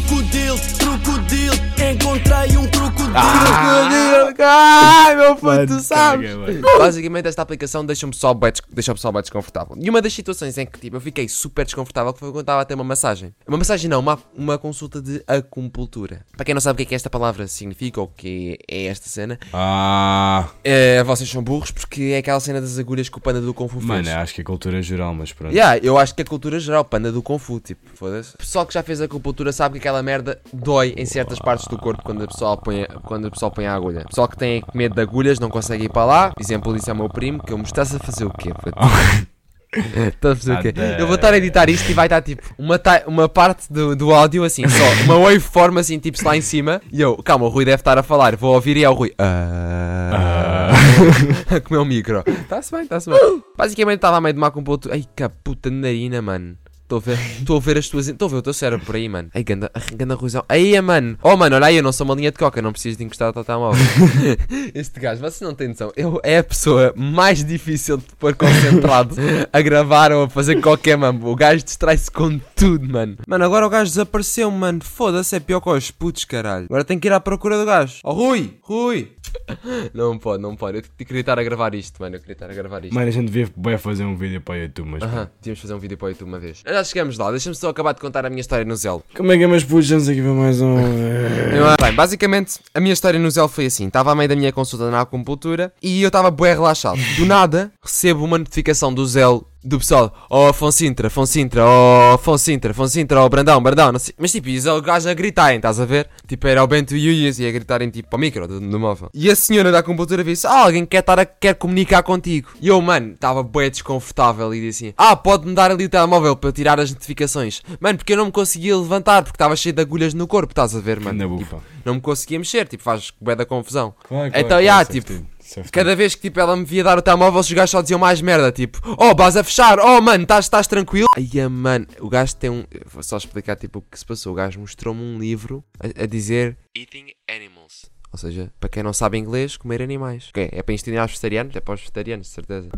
Crocodilo. 3.12 4.12
Ai, 4.44 5.16
meu 5.16 5.36
puto, 5.36 5.68
tu 5.68 5.80
sabes? 5.82 6.32
Basicamente, 6.78 7.28
esta 7.28 7.42
aplicação 7.42 7.86
deixa-me 7.86 8.14
bem, 8.40 8.52
deixa 8.72 8.92
o 8.92 8.96
pessoal 8.96 9.12
bem 9.14 9.22
desconfortável. 9.22 9.76
E 9.80 9.90
uma 9.90 10.02
das 10.02 10.14
situações 10.14 10.58
em 10.58 10.66
que 10.66 10.80
tipo, 10.80 10.96
eu 10.98 11.02
fiquei 11.02 11.28
super 11.28 11.66
desconfortável 11.66 12.14
foi 12.18 12.30
quando 12.32 12.42
estava 12.42 12.62
a 12.62 12.66
ter 12.66 12.74
uma 12.76 12.84
massagem. 12.84 13.34
Uma 13.48 13.58
massagem 13.58 13.90
não, 13.90 14.00
uma, 14.00 14.20
uma 14.36 14.58
consulta 14.58 15.02
de 15.02 15.24
acupuntura. 15.28 16.26
Para 16.36 16.46
quem 16.46 16.54
não 16.54 16.62
sabe 16.62 16.76
o 16.76 16.78
que 16.78 16.84
é 16.84 16.86
que 16.88 16.96
esta 16.96 17.10
palavra 17.10 17.48
significa 17.48 18.00
ou 18.02 18.08
o 18.08 18.10
que 18.10 18.58
é 18.70 18.86
esta 18.86 19.08
cena, 19.10 19.38
Ah, 19.54 20.48
é, 20.64 21.04
vocês 21.04 21.30
são 21.30 21.44
burros 21.44 21.72
porque 21.72 22.12
é 22.14 22.18
aquela 22.18 22.40
cena 22.40 22.60
das 22.62 22.78
agulhas 22.80 23.10
que 23.10 23.18
o 23.18 23.22
panda 23.22 23.42
do 23.42 23.54
Kung 23.54 23.68
Fu 23.68 23.76
fez. 23.80 23.86
mano, 23.86 24.10
acho 24.10 24.34
que 24.34 24.42
é 24.42 24.44
cultura 24.44 24.82
geral, 24.82 25.14
mas 25.14 25.32
pronto. 25.34 25.54
Yeah, 25.54 25.80
eu 25.84 25.98
acho 25.98 26.16
que 26.16 26.22
a 26.22 26.26
cultura 26.26 26.60
geral, 26.60 26.84
panda 26.86 27.12
do 27.12 27.22
Kung 27.22 27.40
Fu, 27.40 27.60
tipo, 27.60 27.82
foda-se. 27.96 28.36
O 28.36 28.38
pessoal 28.38 28.66
que 28.66 28.74
já 28.74 28.82
fez 28.84 29.02
acupuntura 29.02 29.52
sabe 29.52 29.74
que 29.74 29.80
aquela 29.80 30.02
merda 30.02 30.40
dói 30.54 30.94
em 30.98 31.06
certas 31.06 31.40
partes 31.40 31.68
do 31.68 31.78
corpo 31.78 32.02
quando 32.04 32.24
a 32.24 32.28
pessoa 32.28 32.58
põe, 32.58 32.86
quando 33.02 33.28
a 33.28 33.32
pessoa 33.32 33.52
põe 33.52 33.66
a 33.66 33.74
agulha. 33.74 34.02
O 34.02 34.08
pessoal 34.10 34.28
que 34.28 34.38
tem 34.38 34.64
medo 34.74 34.96
de 34.96 35.02
agulhas 35.02 35.40
não 35.40 35.50
consegue 35.50 35.86
ir 35.86 35.90
para 35.90 36.06
lá. 36.06 36.32
Exemplo 36.40 36.74
disso 36.74 36.90
é 36.90 36.94
o 36.94 36.96
meu 36.96 37.10
primo, 37.10 37.44
que 37.44 37.54
eu 37.54 37.58
me 37.58 37.64
estás 37.64 37.94
a 37.96 38.00
fazer 38.00 38.26
o 38.26 38.32
quê? 38.32 38.52
Estás 39.74 40.34
a 40.34 40.36
fazer 40.36 40.54
o 40.54 40.62
quê? 40.62 40.74
Eu 41.00 41.08
vou 41.08 41.16
estar 41.16 41.34
a 41.34 41.38
editar 41.38 41.70
isto 41.70 41.90
e 41.90 41.94
vai 41.94 42.06
estar 42.06 42.22
tipo 42.22 42.44
uma, 42.58 42.78
uma 43.08 43.30
parte 43.30 43.72
do, 43.72 43.96
do 43.96 44.14
áudio 44.14 44.44
assim, 44.44 44.68
só 44.68 45.04
uma 45.06 45.18
waveform 45.18 45.78
assim, 45.78 45.98
tipo 45.98 46.18
lá 46.26 46.36
em 46.36 46.42
cima. 46.42 46.82
E 46.92 47.00
eu, 47.00 47.16
calma, 47.24 47.46
o 47.46 47.50
Rui 47.50 47.64
deve 47.64 47.80
estar 47.80 47.98
a 47.98 48.04
falar. 48.04 48.36
Vou 48.36 48.54
ouvir 48.54 48.76
e 48.76 48.84
é 48.84 48.90
o 48.90 48.94
Rui. 48.94 49.14
Ah. 49.18 50.72
a 51.56 51.62
comer 51.62 51.80
o 51.80 51.86
micro. 51.86 52.22
Está-se 52.28 52.72
bem, 52.72 52.84
está-se 52.84 53.10
bem. 53.10 53.44
Basicamente 53.58 53.96
estava 53.96 54.18
a 54.18 54.22
meio 54.22 54.34
de 54.34 54.40
uma 54.40 54.48
acupuntura. 54.48 54.94
Ai, 54.94 55.06
que 55.16 55.30
puta 55.42 55.70
narina, 55.70 56.22
mano. 56.22 56.58
Estou 56.92 56.98
a 56.98 57.16
ver, 57.16 57.20
estou 57.40 57.56
a 57.56 57.60
ver 57.62 57.78
as 57.78 57.88
tuas. 57.88 58.08
Estou 58.10 58.26
a 58.26 58.32
ver 58.32 58.38
o 58.38 58.42
teu 58.42 58.54
cérebro 58.54 58.86
por 58.86 58.96
aí, 58.96 59.08
mano. 59.08 59.30
Ai, 59.34 59.46
ganda, 59.46 59.72
ganda 59.96 60.14
ruizão. 60.14 60.44
Aí, 60.50 60.80
mano. 60.82 61.18
Oh, 61.24 61.38
mano, 61.38 61.56
olha 61.56 61.68
aí, 61.68 61.78
eu 61.78 61.84
não 61.84 61.94
sou 61.94 62.04
uma 62.04 62.14
linha 62.14 62.32
de 62.32 62.38
coca, 62.38 62.62
não 62.62 62.74
preciso 62.74 62.98
de 62.98 63.06
encostar 63.06 63.32
ao 63.34 63.44
telemóvel. 63.46 63.82
este 64.76 65.00
gajo, 65.00 65.22
vocês 65.22 65.40
não 65.40 65.56
têm 65.56 65.70
noção. 65.70 65.94
Eu, 65.96 66.20
é 66.22 66.40
a 66.40 66.44
pessoa 66.44 66.94
mais 66.98 67.46
difícil 67.46 67.96
de 67.96 68.04
pôr 68.20 68.36
concentrado 68.36 69.16
a 69.54 69.62
gravar 69.62 70.12
ou 70.12 70.24
a 70.24 70.30
fazer 70.30 70.60
qualquer 70.60 70.98
mambo. 70.98 71.30
O 71.30 71.36
gajo 71.36 71.64
distrai-se 71.64 72.12
com 72.12 72.38
tudo, 72.58 72.86
mano. 72.90 73.16
Mano, 73.26 73.46
agora 73.46 73.66
o 73.66 73.70
gajo 73.70 73.90
desapareceu, 73.90 74.52
mano. 74.52 74.82
Foda-se, 74.84 75.34
é 75.34 75.40
pior 75.40 75.62
que 75.62 75.70
os 75.70 75.92
putos, 75.92 76.26
caralho. 76.26 76.66
Agora 76.66 76.84
tenho 76.84 77.00
que 77.00 77.08
ir 77.08 77.14
à 77.14 77.22
procura 77.22 77.58
do 77.58 77.66
gajo. 77.66 78.02
Oh, 78.04 78.12
Rui! 78.12 78.58
Rui! 78.62 79.14
Não 79.94 80.18
pode, 80.18 80.42
não 80.42 80.56
pode. 80.56 80.78
Eu 80.78 81.06
queria 81.06 81.22
estar 81.22 81.38
a 81.38 81.44
gravar 81.44 81.74
isto, 81.76 82.02
mano. 82.02 82.16
Eu 82.16 82.20
queria 82.20 82.34
estar 82.34 82.50
a 82.50 82.54
gravar 82.54 82.84
isto. 82.84 82.94
Mano, 82.94 83.08
a 83.08 83.12
gente 83.12 83.26
devia 83.26 83.50
bem 83.56 83.78
fazer 83.78 84.04
um 84.04 84.16
vídeo 84.16 84.42
para 84.42 84.56
o 84.56 84.58
YouTube, 84.58 84.90
mas. 84.90 85.04
Aham, 85.04 85.30
tínhamos 85.42 85.60
fazer 85.60 85.74
um 85.74 85.80
vídeo 85.80 85.98
para 85.98 86.06
o 86.08 86.10
YouTube 86.10 86.28
uma 86.28 86.40
vez. 86.40 86.62
Já 86.66 86.84
chegamos 86.84 87.18
lá, 87.18 87.32
deixa-me 87.32 87.56
só 87.56 87.70
acabar 87.70 87.94
de 87.94 88.02
contar 88.02 88.26
a 88.26 88.30
minha 88.30 88.42
história 88.42 88.66
no 88.66 88.76
Zelo. 88.76 89.04
Como 89.16 89.32
é 89.32 89.38
que 89.38 89.44
é, 89.44 89.48
meus 89.48 89.64
putos? 89.64 89.90
Vamos 89.90 90.10
aqui 90.10 90.22
ver 90.22 90.34
mais 90.34 90.62
um. 90.62 90.76
Bem, 91.82 91.94
basicamente, 91.94 92.60
a 92.74 92.80
minha 92.80 92.94
história 92.94 93.20
no 93.20 93.30
Zelo 93.30 93.48
foi 93.48 93.66
assim: 93.66 93.88
estava 93.88 94.12
a 94.12 94.16
meio 94.16 94.30
da 94.30 94.36
minha 94.36 94.52
consulta 94.52 94.90
na 94.90 95.02
acupuntura 95.02 95.74
e 95.82 96.02
eu 96.02 96.08
estava 96.08 96.32
bem 96.32 96.54
relaxado. 96.54 97.00
Do 97.18 97.26
nada, 97.26 97.72
recebo 97.84 98.24
uma 98.24 98.38
notificação 98.38 98.94
do 98.94 99.06
Zelo. 99.06 99.51
Do 99.64 99.78
pessoal, 99.78 100.12
oh 100.28 100.48
Afonso 100.48 100.80
Sintra, 100.80 101.06
Afonso 101.08 101.34
Sintra, 101.34 101.64
oh 101.64 102.16
Afonso 102.16 102.44
Sintra, 102.44 102.72
Afonso 102.72 102.94
Sintra, 102.94 103.22
oh 103.24 103.30
Brandão, 103.30 103.62
Brandão, 103.62 104.00
sei. 104.00 104.16
Mas 104.18 104.32
tipo, 104.32 104.50
e 104.50 104.60
o 104.68 104.82
gajo 104.82 105.08
a 105.08 105.14
gritarem, 105.14 105.58
estás 105.58 105.80
a 105.80 105.86
ver? 105.86 106.10
Tipo, 106.28 106.48
era 106.48 106.64
o 106.64 106.68
Bento 106.68 106.96
e 106.96 107.08
o 107.08 107.12
Ias 107.12 107.38
e 107.38 107.46
a 107.48 107.52
gritarem 107.52 107.92
tipo 107.92 108.08
ao 108.12 108.20
micro 108.20 108.48
do, 108.48 108.60
do 108.60 108.80
móvel. 108.80 109.12
E 109.14 109.30
a 109.30 109.36
senhora 109.36 109.72
da 109.72 109.80
acupuntura 109.80 110.24
disse, 110.24 110.48
ah, 110.48 110.66
alguém 110.66 110.84
quer, 110.84 111.02
estar 111.02 111.20
a, 111.20 111.26
quer 111.26 111.54
comunicar 111.54 112.02
contigo. 112.02 112.50
E 112.60 112.70
eu, 112.70 112.82
mano, 112.82 113.14
estava 113.14 113.44
bem 113.44 113.70
desconfortável 113.70 114.52
e 114.56 114.62
disse 114.62 114.86
assim, 114.86 114.94
ah, 114.98 115.16
pode-me 115.16 115.54
dar 115.54 115.70
ali 115.70 115.86
o 115.86 115.90
telemóvel 115.90 116.36
para 116.36 116.52
tirar 116.52 116.80
as 116.80 116.90
notificações. 116.92 117.62
Mano, 117.80 118.00
porque 118.00 118.14
eu 118.14 118.18
não 118.18 118.26
me 118.26 118.32
conseguia 118.32 118.76
levantar, 118.76 119.22
porque 119.22 119.36
estava 119.36 119.56
cheio 119.56 119.76
de 119.76 119.82
agulhas 119.84 120.16
no 120.16 120.26
corpo, 120.26 120.54
estás 120.54 120.76
a 120.76 120.80
ver, 120.80 121.00
mano? 121.00 121.38
Tipo, 121.38 121.62
não 121.86 121.96
me 121.96 122.02
conseguia 122.02 122.40
mexer, 122.40 122.68
tipo, 122.68 122.82
faz 122.82 123.14
bué 123.22 123.36
da 123.36 123.46
confusão. 123.46 123.94
Claro, 124.08 124.32
Então, 124.36 124.64
já, 124.64 124.84
tipo, 124.86 125.14
Cada... 125.56 125.70
Cada 125.70 125.96
vez 125.96 126.16
que 126.16 126.22
tipo, 126.22 126.40
ela 126.40 126.56
me 126.56 126.64
via 126.64 126.84
dar 126.84 126.98
o 126.98 127.02
telemóvel, 127.02 127.40
os 127.40 127.52
gajos 127.52 127.72
só 127.72 127.82
diziam 127.82 128.00
mais 128.00 128.22
merda. 128.22 128.52
Tipo, 128.52 128.80
oh, 128.98 129.16
vas 129.16 129.36
a 129.36 129.44
fechar, 129.44 129.80
oh, 129.80 130.02
mano, 130.02 130.24
estás 130.24 130.46
estás 130.46 130.68
tranquilo? 130.68 131.08
Ai, 131.16 131.30
ah, 131.40 131.50
mano, 131.50 131.86
o 132.00 132.10
gajo 132.10 132.36
tem 132.36 132.50
um. 132.50 132.66
Vou 132.86 133.04
só 133.04 133.18
explicar 133.18 133.56
tipo, 133.56 133.80
o 133.80 133.82
que 133.82 133.98
se 133.98 134.06
passou. 134.06 134.34
O 134.34 134.36
gajo 134.36 134.60
mostrou-me 134.60 135.02
um 135.02 135.20
livro 135.20 135.64
a, 135.80 136.04
a 136.04 136.06
dizer 136.06 136.58
Eating 136.76 137.08
Animals. 137.30 137.92
Ou 138.12 138.18
seja, 138.18 138.52
para 138.60 138.70
quem 138.70 138.84
não 138.84 138.94
sabe 138.94 139.18
inglês, 139.18 139.58
comer 139.58 139.82
animais. 139.82 140.30
Ok, 140.30 140.50
é 140.52 140.62
para 140.62 140.74
ensinar 140.74 141.02
aos 141.02 141.12
vegetarianos? 141.12 141.56
É 141.56 141.62
para 141.62 141.74
os 141.74 141.80
vegetarianos, 141.80 142.28
de 142.28 142.34
certeza. 142.34 142.70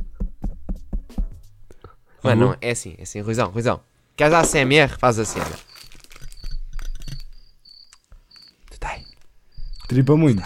Mano, 2.24 2.48
não, 2.48 2.58
é 2.62 2.72
assim, 2.72 2.96
é 2.98 3.04
assim, 3.04 3.20
Ruizão, 3.20 3.50
Ruizão. 3.50 3.82
Queres 4.16 4.34
a 4.34 4.44
CMR? 4.44 4.98
Faz 4.98 5.18
olha. 5.18 5.46
Tu 8.70 8.80
tem. 8.80 9.06
Tripa 9.88 10.16
muito. 10.16 10.44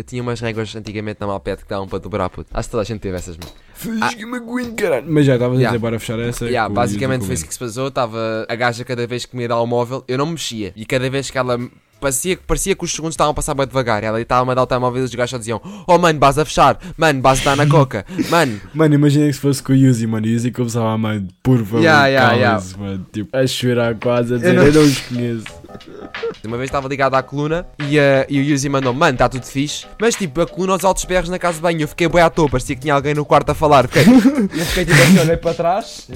Eu 0.00 0.04
tinha 0.04 0.22
umas 0.22 0.40
réguas 0.40 0.74
antigamente 0.74 1.20
na 1.20 1.26
Malpete 1.26 1.62
que 1.62 1.68
davam 1.68 1.86
para 1.86 1.98
dobrar, 1.98 2.30
puto. 2.30 2.48
Acho 2.54 2.68
que 2.68 2.70
toda 2.70 2.80
a 2.80 2.86
gente 2.86 3.00
teve 3.00 3.18
essas, 3.18 3.36
mano. 3.36 3.52
Fiz 3.74 4.14
que 4.14 4.24
me 4.24 4.38
aguento, 4.38 4.74
caralho. 4.74 5.04
Mas 5.06 5.26
já 5.26 5.34
estavas 5.34 5.58
Yeah. 5.58 5.68
a 5.68 5.76
dizer 5.78 5.86
para 5.90 6.00
fechar 6.00 6.18
essa. 6.20 6.46
Yeah, 6.46 6.68
com 6.68 6.72
o 6.72 6.74
basicamente 6.76 7.26
foi 7.26 7.34
isso 7.34 7.46
que 7.46 7.52
se 7.52 7.58
passou. 7.58 7.88
Estava 7.88 8.46
a 8.48 8.54
gaja 8.54 8.82
cada 8.82 9.06
vez 9.06 9.26
que 9.26 9.36
me 9.36 9.42
ia 9.42 9.48
dar 9.48 9.60
o 9.60 9.66
móvel, 9.66 10.02
eu 10.08 10.16
não 10.16 10.24
me 10.24 10.32
mexia. 10.32 10.72
E 10.74 10.86
cada 10.86 11.10
vez 11.10 11.28
que 11.30 11.36
ela. 11.36 11.58
Parecia, 12.00 12.38
parecia 12.46 12.74
que 12.74 12.84
os 12.84 12.90
segundos 12.92 13.14
estavam 13.14 13.32
a 13.32 13.34
passar 13.34 13.54
bem 13.54 13.66
devagar. 13.66 14.02
Ela 14.02 14.20
estava 14.20 14.50
a 14.50 14.54
dar 14.54 14.62
o 14.62 14.66
telemóvel 14.66 15.02
e 15.02 15.04
os 15.04 15.14
gajos 15.14 15.30
só 15.30 15.38
diziam: 15.38 15.60
Oh 15.86 15.98
mano, 15.98 16.18
vas 16.18 16.38
a 16.38 16.44
fechar, 16.44 16.78
mano, 16.96 17.20
vas 17.20 17.40
a 17.40 17.44
dar 17.44 17.56
na 17.56 17.66
coca, 17.66 18.04
mano. 18.30 18.60
Mano, 18.74 18.94
imagina 18.94 19.26
que 19.26 19.32
se 19.34 19.40
fosse 19.40 19.62
com 19.62 19.72
o 19.72 19.76
Yuzi, 19.76 20.06
mano. 20.06 20.26
O 20.26 20.28
Yuzi 20.30 20.50
começava 20.50 20.90
a 20.90 20.98
mano, 20.98 21.28
por 21.42 21.58
favor, 21.58 21.80
Yeah, 21.80 22.06
yeah, 22.06 22.30
calem-se, 22.54 22.78
mano. 22.78 23.06
Tipo, 23.12 23.36
a 23.36 23.46
chorar 23.46 23.94
quase, 23.96 24.34
a 24.34 24.36
dizer, 24.38 24.52
não- 24.54 24.62
eu 24.66 24.72
não 24.72 24.82
os 24.82 24.98
conheço. 25.00 25.44
Uma 26.44 26.56
vez 26.56 26.68
estava 26.68 26.88
ligado 26.88 27.14
à 27.14 27.22
coluna 27.22 27.66
e, 27.88 27.98
eh, 27.98 28.26
e 28.28 28.38
o 28.40 28.42
Yuzi 28.42 28.68
mandou: 28.68 28.92
Mano, 28.92 29.12
está 29.12 29.28
tudo 29.28 29.44
fixe. 29.44 29.86
Mas 30.00 30.14
tipo, 30.14 30.40
a 30.40 30.46
coluna 30.46 30.72
aos 30.72 30.84
altos 30.84 31.04
berros 31.04 31.28
na 31.28 31.38
casa 31.38 31.56
de 31.56 31.62
banho. 31.62 31.80
Eu 31.82 31.88
fiquei 31.88 32.08
bem 32.08 32.20
à 32.22 32.28
toa, 32.30 32.48
parecia 32.48 32.74
que 32.74 32.82
tinha 32.82 32.94
alguém 32.94 33.14
no 33.14 33.24
quarto 33.24 33.50
a 33.50 33.54
falar. 33.54 33.86
Fiquei, 33.88 34.02
eu 34.12 34.66
fiquei 34.66 34.84
tipo 34.84 35.00
assim, 35.00 35.18
olhei 35.20 35.36
para 35.36 35.54
trás 35.54 36.08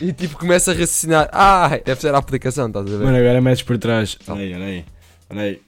e 0.00 0.12
tipo, 0.12 0.38
começa 0.38 0.70
a 0.70 0.74
raciocinar: 0.74 1.28
Ah, 1.32 1.78
deve 1.84 2.00
ser 2.00 2.14
a 2.14 2.18
aplicação, 2.18 2.68
estás 2.68 2.86
a 2.86 2.96
ver? 2.96 3.04
Mano, 3.04 3.16
agora 3.16 3.40
metes 3.40 3.62
por 3.62 3.78
trás. 3.78 4.16
Olha 4.28 4.40
aí, 4.40 4.54
olha 4.54 4.64
aí. 4.64 4.84
Olha 5.30 5.42
aí. 5.42 5.60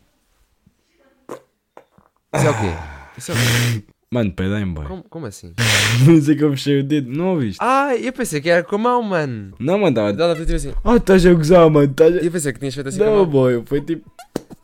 Isso 2.35 2.47
é 2.47 2.51
o 2.51 2.55
quê? 2.55 2.73
Isso 3.19 3.33
é 3.33 3.35
o 3.35 3.39
quê? 3.39 3.85
Mano, 4.11 4.31
pedem, 4.33 4.67
boy. 4.67 4.85
Como, 4.87 5.03
como 5.05 5.27
assim? 5.27 5.55
Não 6.07 6.21
sei 6.21 6.37
que 6.37 6.45
eu 6.45 6.51
fechei 6.51 6.81
o 6.81 6.85
dedo, 6.85 7.11
não 7.11 7.29
ouviste? 7.29 7.59
Ah, 7.63 7.95
eu 7.97 8.13
pensei 8.13 8.41
que 8.41 8.51
era 8.51 8.63
com 8.63 8.75
a 8.77 8.79
mão, 8.79 9.03
mano. 9.03 9.55
Não, 9.59 9.79
mano, 9.79 9.89
estava. 10.09 10.23
Ela 10.23 10.35
fez 10.37 10.47
tipo 10.47 10.57
assim. 10.57 10.75
Oh, 10.85 10.97
estás 10.97 11.25
a 11.25 11.33
gozar, 11.33 11.71
mano. 11.71 11.91
Estás 11.91 12.17
a... 12.17 12.19
Eu 12.19 12.31
pensei 12.31 12.53
que 12.53 12.59
tinhas 12.59 12.75
feito 12.75 12.89
assim 12.89 12.99
com 12.99 13.05
a 13.05 13.07
Não, 13.07 13.17
mão. 13.17 13.27
boy, 13.27 13.63
foi 13.67 13.81
tipo. 13.81 14.11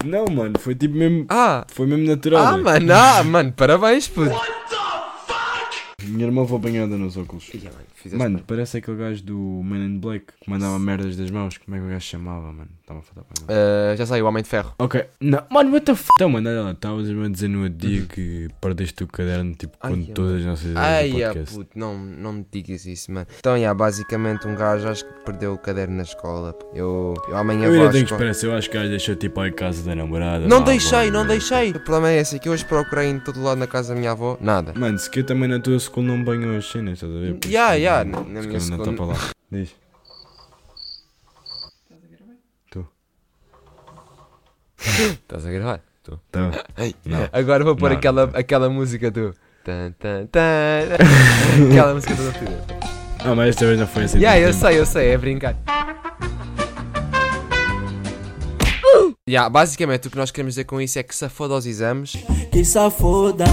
Não, 0.04 0.24
mano, 0.26 0.58
foi 0.58 0.74
tipo 0.74 0.94
mesmo. 0.96 1.26
Ah, 1.28 1.66
Foi 1.70 1.86
mesmo 1.86 2.06
natural. 2.06 2.44
ah, 2.46 2.52
boy. 2.52 2.62
mano, 2.62 2.92
ah, 2.94 3.24
mano, 3.24 3.52
parabéns, 3.52 4.06
puto. 4.08 4.30
Minha 6.18 6.30
irmã 6.30 6.44
foi 6.44 6.58
apanhada 6.58 6.96
nos 6.96 7.16
óculos. 7.16 7.48
Ia, 7.54 7.60
mano, 7.70 7.84
fizeste 7.94 8.18
Mano, 8.18 8.36
bem. 8.38 8.44
parece 8.44 8.78
aquele 8.78 8.96
gajo 8.96 9.22
do 9.22 9.38
Man 9.62 9.84
in 9.84 9.98
Black 10.00 10.24
que 10.40 10.50
mandava 10.50 10.76
merdas 10.80 11.16
das 11.16 11.30
mãos. 11.30 11.56
Como 11.58 11.76
é 11.76 11.78
que 11.78 11.86
o 11.86 11.88
gajo 11.88 12.00
se 12.00 12.06
chamava, 12.08 12.50
mano? 12.52 12.68
Estava 12.80 12.98
a 12.98 13.02
faltar 13.02 13.22
para 13.24 13.40
mim. 13.40 13.46
Ah, 13.92 13.94
já 13.94 14.04
sei, 14.04 14.20
o 14.20 14.26
Homem 14.26 14.42
de 14.42 14.48
Ferro. 14.48 14.74
Ok, 14.80 15.04
não, 15.20 15.44
mano, 15.48 15.70
what 15.72 15.86
the 15.86 15.92
f. 15.92 16.08
Então, 16.16 16.28
mano, 16.28 16.48
olha 16.50 16.62
lá, 16.62 16.70
estavas-me 16.72 17.24
a 17.24 17.28
dizer 17.28 17.46
no 17.48 17.62
outro 17.62 17.78
dia 17.78 18.02
que 18.06 18.48
perdeste 18.60 19.04
o 19.04 19.06
caderno, 19.06 19.54
tipo, 19.54 19.76
Ai, 19.80 20.06
é, 20.08 20.12
todas 20.12 20.40
as 20.40 20.44
nossas 20.44 20.64
ideias 20.64 20.84
Ai, 20.86 21.22
ah, 21.22 21.28
podcast. 21.28 21.54
puto, 21.54 21.78
não, 21.78 21.96
não 21.96 22.32
me 22.32 22.46
digas 22.50 22.84
isso, 22.84 23.12
mano. 23.12 23.26
Então, 23.38 23.56
yeah, 23.56 23.72
basicamente, 23.78 24.48
um 24.48 24.56
gajo 24.56 24.88
acho 24.88 25.04
que 25.04 25.12
perdeu 25.24 25.52
o 25.52 25.58
caderno 25.58 25.96
na 25.98 26.02
escola. 26.02 26.52
pô. 26.52 26.66
Eu, 26.74 27.14
eu 27.28 27.36
amanhã 27.36 27.66
Eu 27.66 27.70
vou 27.74 27.74
ainda 27.74 27.88
à 27.90 27.92
tenho 27.92 28.04
que 28.06 28.12
escola. 28.12 28.30
esperar, 28.30 28.52
eu 28.54 28.58
acho 28.58 28.70
que 28.70 28.76
o 28.76 28.80
gajo 28.80 28.90
deixou 28.90 29.14
tipo 29.14 29.40
aí 29.40 29.50
em 29.50 29.54
casa 29.54 29.82
da 29.84 29.94
namorada. 29.94 30.48
Não 30.48 30.62
deixei, 30.64 31.10
blá, 31.10 31.20
não 31.20 31.26
blá. 31.26 31.34
deixei. 31.36 31.70
O 31.70 31.80
problema 31.80 32.10
é 32.10 32.18
esse, 32.20 32.38
que 32.40 32.48
eu 32.48 32.52
hoje 32.52 32.64
procurei 32.64 33.08
em 33.08 33.20
todo 33.20 33.40
lado 33.40 33.58
na 33.58 33.66
casa 33.68 33.92
da 33.94 34.00
minha 34.00 34.10
avó, 34.12 34.36
nada. 34.40 34.72
Mano, 34.74 34.98
se 34.98 35.08
que 35.10 35.20
eu 35.20 35.24
também 35.24 35.48
na 35.48 35.60
tua 35.60 35.76
escola 35.76 36.06
não 36.08 36.24
banho 36.24 36.56
as 36.58 36.66
cenas, 36.70 36.94
estás 36.94 37.12
a 37.14 37.18
ver? 37.18 37.34
Por 37.34 37.44
isso 37.46 37.52
Yeah, 37.54 37.74
que- 37.74 37.80
yeah, 37.82 38.04
na- 38.04 38.18
na 38.20 38.24
se 38.24 38.30
minha 38.30 38.42
calhar 38.42 38.52
não 38.52 38.60
segunda- 38.60 38.90
está 38.90 38.96
para 38.96 39.06
lá. 39.26 39.30
Diz. 39.52 39.70
Estás 45.00 45.44
a 45.46 45.50
gravar? 45.50 45.80
Estou. 45.98 46.18
Tá. 46.30 46.50
Não. 47.04 47.28
Agora 47.32 47.64
vou 47.64 47.76
pôr 47.76 47.90
Não, 47.90 47.96
aquela, 47.96 48.26
não. 48.26 48.38
aquela 48.38 48.70
música 48.70 49.10
do. 49.10 49.34
Tan, 49.64 49.92
tan, 49.98 50.26
tan. 50.26 50.94
aquela 51.70 51.94
música 51.94 52.14
toda 52.16 52.32
fodida. 52.32 52.64
Ah, 53.20 53.34
mas 53.34 53.48
esta 53.50 53.66
vez 53.66 53.78
não 53.78 53.86
foi 53.86 54.04
assim. 54.04 54.18
Yeah, 54.18 54.38
eu 54.40 54.50
tanto 54.52 54.60
sei, 54.60 54.78
eu 54.78 54.86
sei, 54.86 55.08
é 55.10 55.18
brincar. 55.18 55.56
Yeah, 59.28 59.50
basicamente 59.50 60.08
o 60.08 60.10
que 60.10 60.16
nós 60.16 60.30
queremos 60.30 60.54
dizer 60.54 60.64
com 60.64 60.80
isso 60.80 60.98
é 60.98 61.02
que 61.02 61.14
se 61.14 61.28
foda 61.28 61.52
aos 61.52 61.66
exames. 61.66 62.12
Que 62.50 62.64
safoda. 62.64 63.44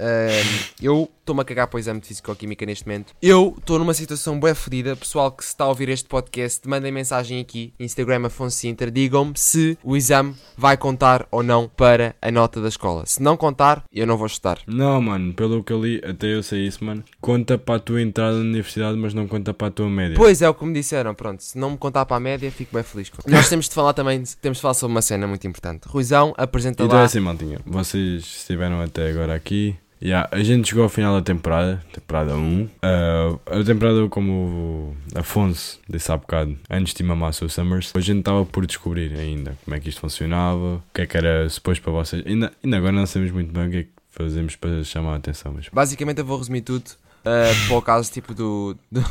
Ahm, 0.00 0.58
eu 0.82 1.08
estou-me 1.28 1.42
a 1.42 1.44
cagar 1.44 1.66
para 1.66 1.76
o 1.76 1.80
exame 1.80 2.00
de 2.00 2.06
Fisicoquímica 2.08 2.64
neste 2.64 2.86
momento. 2.86 3.12
Eu 3.20 3.54
estou 3.58 3.78
numa 3.78 3.92
situação 3.92 4.40
bem 4.40 4.54
fodida. 4.54 4.96
Pessoal 4.96 5.30
que 5.30 5.44
se 5.44 5.50
está 5.50 5.64
a 5.64 5.68
ouvir 5.68 5.90
este 5.90 6.08
podcast, 6.08 6.66
mandem 6.66 6.90
mensagem 6.90 7.38
aqui, 7.38 7.74
Instagram 7.78 8.24
Afonso 8.26 8.56
Sinter, 8.56 8.90
digam-me 8.90 9.32
se 9.36 9.76
o 9.84 9.94
exame 9.94 10.34
vai 10.56 10.76
contar 10.78 11.28
ou 11.30 11.42
não 11.42 11.68
para 11.68 12.16
a 12.22 12.30
nota 12.30 12.62
da 12.62 12.68
escola. 12.68 13.04
Se 13.04 13.22
não 13.22 13.36
contar, 13.36 13.84
eu 13.92 14.06
não 14.06 14.16
vou 14.16 14.26
estudar. 14.26 14.58
Não, 14.66 15.02
mano, 15.02 15.34
pelo 15.34 15.62
que 15.62 15.70
eu 15.70 15.84
li, 15.84 16.00
até 16.02 16.34
eu 16.34 16.42
sei 16.42 16.66
isso, 16.66 16.82
mano. 16.82 17.04
Conta 17.20 17.58
para 17.58 17.74
a 17.76 17.78
tua 17.80 18.00
entrada 18.00 18.32
na 18.38 18.40
universidade, 18.44 18.96
mas 18.96 19.12
não 19.12 19.28
conta 19.28 19.52
para 19.52 19.66
a 19.68 19.70
tua 19.70 19.90
média. 19.90 20.16
Pois 20.16 20.40
é 20.40 20.48
o 20.48 20.54
que 20.54 20.64
me 20.64 20.72
disseram, 20.72 21.14
pronto. 21.14 21.42
Se 21.42 21.58
não 21.58 21.72
me 21.72 21.76
contar 21.76 22.06
para 22.06 22.16
a 22.16 22.20
média, 22.20 22.50
fico 22.50 22.72
bem 22.74 22.82
feliz. 22.82 23.10
com- 23.10 23.30
Nós 23.30 23.50
temos 23.50 23.68
de 23.68 23.74
falar 23.74 23.92
também, 23.92 24.22
temos 24.40 24.56
de 24.58 24.62
falar 24.62 24.72
sobre 24.74 24.92
uma 24.94 25.02
cena 25.02 25.26
muito 25.26 25.46
importante. 25.46 25.82
Ruizão, 25.88 26.32
apresenta 26.38 26.82
Então 26.84 26.96
é 26.96 27.00
lá. 27.00 27.04
assim, 27.06 27.20
maltinha. 27.20 27.58
Vocês 27.66 28.22
estiveram 28.24 28.80
até 28.80 29.10
agora 29.10 29.34
aqui. 29.34 29.76
Yeah, 30.00 30.28
a 30.30 30.42
gente 30.42 30.68
chegou 30.68 30.84
ao 30.84 30.88
final 30.88 31.14
da 31.14 31.22
temporada, 31.22 31.82
temporada 31.92 32.36
1. 32.36 32.68
Ah, 32.82 33.36
a 33.46 33.64
temporada, 33.64 34.08
como 34.08 34.32
o 34.32 35.18
Afonso 35.18 35.80
disse 35.88 36.10
há 36.12 36.16
bocado, 36.16 36.56
antes 36.70 36.94
de 36.94 37.02
mamar 37.02 37.30
o 37.30 37.48
Summers, 37.48 37.92
a 37.94 38.00
gente 38.00 38.20
estava 38.20 38.44
por 38.44 38.64
descobrir 38.66 39.12
ainda 39.18 39.56
como 39.64 39.76
é 39.76 39.80
que 39.80 39.88
isto 39.88 40.00
funcionava, 40.00 40.76
o 40.76 40.82
que 40.94 41.02
é 41.02 41.06
que 41.06 41.16
era 41.16 41.48
suposto 41.48 41.82
para 41.82 41.92
vocês. 41.92 42.24
Ainda, 42.26 42.52
ainda 42.62 42.76
agora 42.76 42.92
não 42.92 43.06
sabemos 43.06 43.32
muito 43.32 43.52
bem 43.52 43.66
o 43.66 43.70
que 43.70 43.76
é 43.76 43.82
que 43.82 43.90
fazemos 44.10 44.56
para 44.56 44.82
chamar 44.84 45.14
a 45.14 45.16
atenção, 45.16 45.52
mas 45.54 45.68
Basicamente 45.72 46.18
eu 46.18 46.24
vou 46.24 46.38
resumir 46.38 46.62
tudo 46.62 46.90
ah, 47.24 47.52
para 47.66 47.76
o 47.76 47.82
caso 47.82 48.10
tipo 48.12 48.32
do. 48.32 48.76
do... 48.90 49.04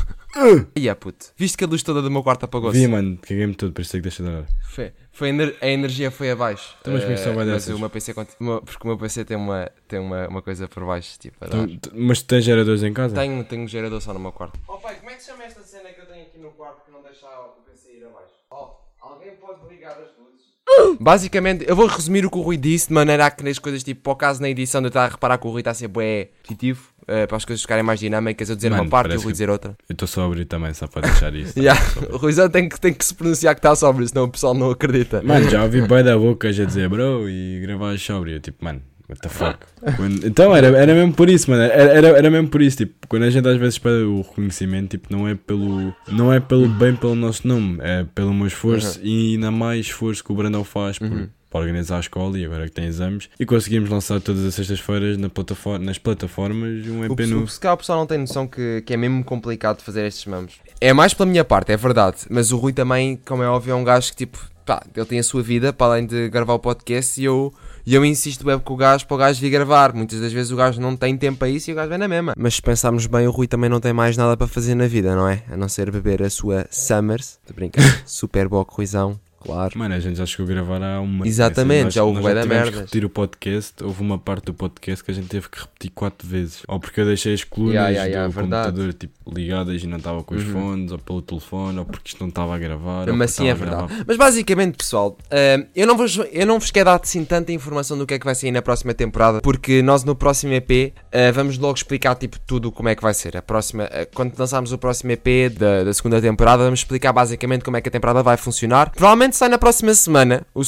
Ia 0.76 0.94
puto. 0.94 1.26
Viste 1.36 1.56
que 1.56 1.64
a 1.64 1.66
luz 1.66 1.82
toda 1.82 2.00
do 2.02 2.10
meu 2.10 2.22
quarto 2.22 2.44
apagou-se? 2.44 2.78
vi, 2.78 2.86
mano, 2.88 3.18
caguei-me 3.20 3.54
todo, 3.54 3.72
por 3.72 3.80
isso 3.82 3.96
é 3.96 3.98
que 3.98 4.02
deixa 4.02 4.22
de 4.22 4.30
dar. 4.30 4.44
Foi, 4.62 4.92
foi 5.12 5.28
a, 5.28 5.30
ener- 5.30 5.56
a 5.60 5.66
energia 5.68 6.10
foi 6.10 6.30
abaixo. 6.30 6.76
Então, 6.80 6.92
mas 6.94 7.02
Eh, 7.04 7.32
mas 7.34 7.46
dessas? 7.46 7.74
o 7.76 7.78
meu 7.78 7.90
PC 7.90 8.14
conti- 8.14 8.34
o 8.38 8.44
meu- 8.44 8.62
porque 8.62 8.84
o 8.84 8.86
meu 8.88 8.98
PC 8.98 9.24
tem 9.24 9.36
uma, 9.36 9.70
tem 9.88 9.98
uma, 9.98 10.28
uma 10.28 10.42
coisa 10.42 10.68
por 10.68 10.84
baixo, 10.84 11.18
tipo, 11.18 11.36
a 11.44 11.48
dar. 11.48 11.66
Tu- 11.66 11.78
tu- 11.78 11.90
mas 11.94 12.22
tu 12.22 12.28
tens 12.28 12.44
geradores 12.44 12.82
em 12.82 12.92
casa? 12.92 13.14
Tenho, 13.14 13.42
tenho 13.44 13.62
um 13.62 13.68
gerador 13.68 14.00
só 14.00 14.12
no 14.14 14.20
meu 14.20 14.32
quarto. 14.32 14.58
Oh 14.68 14.78
pai, 14.78 14.96
como 14.96 15.10
é 15.10 15.14
que 15.14 15.22
se 15.22 15.30
chama 15.30 15.44
esta 15.44 15.62
cena 15.62 15.88
que 15.90 16.00
eu 16.00 16.06
tenho 16.06 16.22
aqui 16.26 16.38
no 16.38 16.50
quarto 16.50 16.84
que 16.84 16.90
não 16.92 17.02
deixa 17.02 17.26
o 17.26 17.62
PC 17.70 17.98
ir 17.98 18.04
abaixo? 18.04 18.32
Oh, 18.50 19.06
alguém 19.06 19.32
pode 19.36 19.66
ligar 19.74 19.92
as 19.92 20.08
luzes? 20.18 20.98
Basicamente, 21.00 21.64
eu 21.68 21.74
vou 21.74 21.86
resumir 21.86 22.24
o 22.24 22.30
que 22.30 22.38
o 22.38 22.42
Rui 22.42 22.56
disse 22.56 22.88
de 22.88 22.94
maneira 22.94 23.26
a 23.26 23.30
que 23.30 23.46
as 23.48 23.58
coisas, 23.58 23.82
tipo, 23.82 24.02
para 24.02 24.12
o 24.12 24.16
caso 24.16 24.40
na 24.40 24.48
edição 24.48 24.80
de 24.80 24.86
eu 24.86 24.88
estar 24.90 25.04
a 25.04 25.08
reparar 25.08 25.38
que 25.38 25.46
o 25.46 25.50
Rui 25.50 25.60
está 25.60 25.70
a 25.72 25.74
ser 25.74 25.88
bué 25.88 26.28
positivo, 26.42 26.92
eh, 27.08 27.26
para 27.26 27.36
as 27.36 27.44
coisas 27.44 27.62
ficarem 27.62 27.82
mais 27.82 27.98
dinâmicas, 27.98 28.48
eu 28.50 28.56
dizer 28.56 28.70
Mano, 28.70 28.82
uma 28.84 28.88
parte 28.90 29.14
e 29.14 29.16
o 29.16 29.20
Rui 29.20 29.32
dizer 29.32 29.50
outra. 29.50 29.70
Eu 29.88 29.92
estou 29.94 30.06
só 30.06 30.22
a 30.22 30.26
abrir 30.26 30.44
também, 30.44 30.72
só 30.74 30.86
para 30.86 31.08
deixar 31.08 31.34
isso. 31.34 31.54
Yeah. 31.58 31.80
O 32.10 32.16
Ruizão 32.18 32.48
tem 32.48 32.68
que, 32.68 32.78
tem 32.80 32.92
que 32.94 33.04
se 33.04 33.14
pronunciar 33.14 33.54
que 33.54 33.58
está 33.60 33.74
sóbrio, 33.74 34.06
senão 34.06 34.24
o 34.24 34.28
pessoal 34.28 34.54
não 34.54 34.70
acredita. 34.70 35.22
Mano, 35.22 35.48
já 35.50 35.64
ouvi 35.64 35.80
bem 35.82 36.04
da 36.04 36.16
boca 36.16 36.48
a 36.48 36.52
dizer 36.52 36.88
bro 36.88 37.28
e 37.28 37.60
gravar 37.60 37.98
sóbrio. 37.98 38.34
Eu, 38.36 38.40
Tipo, 38.40 38.64
mano, 38.64 38.80
what 39.08 39.20
the 39.22 39.28
fuck? 39.28 39.58
Quando- 39.96 40.26
então 40.26 40.54
era, 40.54 40.66
era 40.68 40.94
mesmo 40.94 41.12
por 41.14 41.28
isso, 41.30 41.50
mano. 41.50 41.62
Era, 41.62 41.74
era, 41.92 42.08
era 42.08 42.30
mesmo 42.30 42.48
por 42.48 42.60
isso. 42.62 42.76
Tipo, 42.78 42.94
quando 43.08 43.22
a 43.24 43.30
gente 43.30 43.48
às 43.48 43.56
vezes 43.56 43.78
pede 43.78 44.02
o 44.04 44.20
reconhecimento, 44.22 44.90
tipo, 44.90 45.08
não 45.10 45.26
é 45.26 45.34
pelo. 45.34 45.94
Não 46.08 46.32
é 46.32 46.38
pelo 46.40 46.68
bem 46.68 46.94
pelo 46.94 47.14
nosso 47.14 47.46
nome, 47.48 47.78
é 47.80 48.04
pelo 48.14 48.32
meu 48.34 48.46
esforço 48.46 49.00
e 49.02 49.34
ainda 49.34 49.50
mais 49.50 49.86
esforço 49.86 50.22
que 50.22 50.30
o 50.32 50.34
Brandão 50.34 50.62
faz 50.64 50.98
por, 50.98 51.08
Uhum. 51.08 51.28
Para 51.50 51.60
organizar 51.60 51.96
a 51.96 52.00
escola 52.00 52.38
e 52.38 52.44
agora 52.44 52.66
que 52.66 52.72
tem 52.72 52.86
exames. 52.86 53.28
E 53.38 53.46
conseguimos 53.46 53.88
lançar 53.88 54.20
todas 54.20 54.44
as 54.44 54.54
sextas-feiras 54.54 55.16
na 55.16 55.28
plataforma, 55.28 55.84
nas 55.84 55.98
plataformas 55.98 56.86
um 56.86 57.04
EP 57.04 57.20
novo. 57.26 57.48
se 57.48 57.58
calhar 57.58 57.74
o 57.74 57.78
pessoal 57.78 57.98
não 57.98 58.06
tem 58.06 58.18
noção 58.18 58.46
que, 58.46 58.82
que 58.82 58.94
é 58.94 58.96
mesmo 58.96 59.24
complicado 59.24 59.82
fazer 59.82 60.06
estes 60.06 60.26
mamos. 60.26 60.54
É 60.80 60.92
mais 60.92 61.14
pela 61.14 61.28
minha 61.28 61.44
parte, 61.44 61.72
é 61.72 61.76
verdade. 61.76 62.18
Mas 62.30 62.52
o 62.52 62.56
Rui 62.56 62.72
também, 62.72 63.20
como 63.26 63.42
é 63.42 63.48
óbvio, 63.48 63.72
é 63.72 63.74
um 63.74 63.84
gajo 63.84 64.10
que 64.10 64.16
tipo, 64.16 64.38
pá, 64.64 64.82
ele 64.94 65.06
tem 65.06 65.18
a 65.18 65.22
sua 65.22 65.42
vida 65.42 65.72
para 65.72 65.94
além 65.94 66.06
de 66.06 66.28
gravar 66.28 66.54
o 66.54 66.58
podcast 66.58 67.20
e 67.20 67.24
eu, 67.24 67.52
e 67.86 67.94
eu 67.94 68.04
insisto 68.04 68.44
bem 68.44 68.58
com 68.58 68.74
o 68.74 68.76
gajo 68.76 69.06
para 69.06 69.14
o 69.14 69.18
gajo 69.18 69.40
vir 69.40 69.50
gravar. 69.50 69.94
Muitas 69.94 70.20
das 70.20 70.32
vezes 70.32 70.52
o 70.52 70.56
gajo 70.56 70.80
não 70.80 70.94
tem 70.94 71.16
tempo 71.16 71.38
para 71.38 71.48
isso 71.48 71.70
e 71.70 71.72
o 71.72 71.76
gajo 71.76 71.88
vem 71.88 71.98
na 71.98 72.06
mesma. 72.06 72.34
Mas 72.36 72.54
se 72.54 72.62
pensarmos 72.62 73.06
bem, 73.06 73.26
o 73.26 73.30
Rui 73.30 73.48
também 73.48 73.70
não 73.70 73.80
tem 73.80 73.92
mais 73.92 74.16
nada 74.16 74.36
para 74.36 74.46
fazer 74.46 74.74
na 74.74 74.86
vida, 74.86 75.16
não 75.16 75.26
é? 75.26 75.42
A 75.50 75.56
não 75.56 75.68
ser 75.68 75.90
beber 75.90 76.22
a 76.22 76.30
sua 76.30 76.66
Summers. 76.70 77.38
Estou 77.40 77.56
brincando. 77.56 77.88
Super 78.04 78.46
Boc 78.46 78.70
Ruizão, 78.70 79.18
claro. 79.40 79.78
Mano, 79.78 79.94
a 79.94 80.00
gente 80.00 80.16
já 80.16 80.26
chegou 80.26 80.46
a 80.46 80.48
gravar 80.54 80.82
há 80.82 81.00
uma. 81.00 81.26
Exatamente, 81.26 81.84
nós- 81.84 81.94
já 81.94 82.04
houve 82.04 82.20
bué 82.20 82.34
da 82.34 82.44
merdas. 82.46 82.74
repetir 82.74 83.04
o 83.04 83.10
podcast. 83.10 83.82
Houve 83.82 84.00
uma 84.02 84.18
parte 84.18 84.46
do 84.46 84.54
podcast 84.54 85.04
que 85.04 85.10
a 85.10 85.14
gente 85.14 85.28
teve 85.28 85.48
que 85.48 85.60
repetir 85.60 85.90
quatro 85.94 86.26
vezes. 86.26 86.62
Ou 86.68 86.78
porque 86.80 87.00
eu 87.00 87.06
deixei 87.06 87.34
as 87.34 87.44
colunas 87.44 87.74
Yeah, 87.74 87.90
yeah, 87.90 88.08
yeah, 88.10 88.28
do 88.28 88.34
verdade. 88.34 88.66
computador 88.68 88.92
tipo, 88.94 89.14
ligadas 89.30 89.82
e 89.82 89.86
não 89.86 89.98
estava 89.98 90.22
com 90.22 90.34
os 90.34 90.44
Uhum. 90.44 90.52
fones, 90.52 90.92
ou 90.92 90.98
pelo 90.98 91.22
telefone, 91.22 91.78
ou 91.78 91.84
porque 91.84 92.08
isto 92.08 92.20
não 92.20 92.28
estava 92.28 92.54
a 92.54 92.58
gravar. 92.58 93.06
porque 93.06 93.22
assim 93.22 93.48
é 93.48 93.54
verdade. 93.54 93.92
Mas 94.06 94.16
basicamente, 94.16 94.76
pessoal, 94.76 95.16
eh, 95.30 95.66
eu, 95.76 95.86
não 95.86 95.96
vos, 95.96 96.18
eu 96.32 96.46
não 96.46 96.58
vos 96.58 96.70
quero 96.70 96.86
dar 96.86 97.00
assim 97.02 97.24
tanta 97.24 97.52
informação 97.52 97.96
do 97.98 98.06
que 98.06 98.14
é 98.14 98.18
que 98.18 98.24
vai 98.24 98.34
sair 98.34 98.50
na 98.50 98.62
próxima 98.62 98.94
temporada, 98.94 99.40
porque 99.40 99.82
nós 99.82 100.04
no 100.04 100.14
próximo 100.14 100.52
EP 100.54 100.92
eh, 101.12 101.32
vamos 101.32 101.58
logo 101.58 101.74
explicar 101.76 102.14
tipo 102.14 102.38
tudo 102.40 102.72
como 102.72 102.88
é 102.88 102.94
que 102.94 103.02
vai 103.02 103.12
ser. 103.14 103.36
A 103.36 103.42
próxima, 103.42 103.84
eh, 103.92 104.06
quando 104.14 104.36
lançarmos 104.38 104.72
o 104.72 104.78
próximo 104.78 105.10
EP 105.12 105.48
da, 105.50 105.84
da 105.84 105.92
segunda 105.94 106.20
temporada, 106.20 106.64
vamos 106.64 106.80
explicar 106.80 107.12
basicamente 107.12 107.62
como 107.64 107.76
é 107.76 107.80
que 107.80 107.88
a 107.88 107.92
temporada 107.92 108.22
vai 108.22 108.36
funcionar. 108.36 108.90
Provavelmente 108.92 109.27
sai 109.36 109.48
na 109.48 109.58
próxima 109.58 109.92
semana 109.94 110.46
o, 110.54 110.62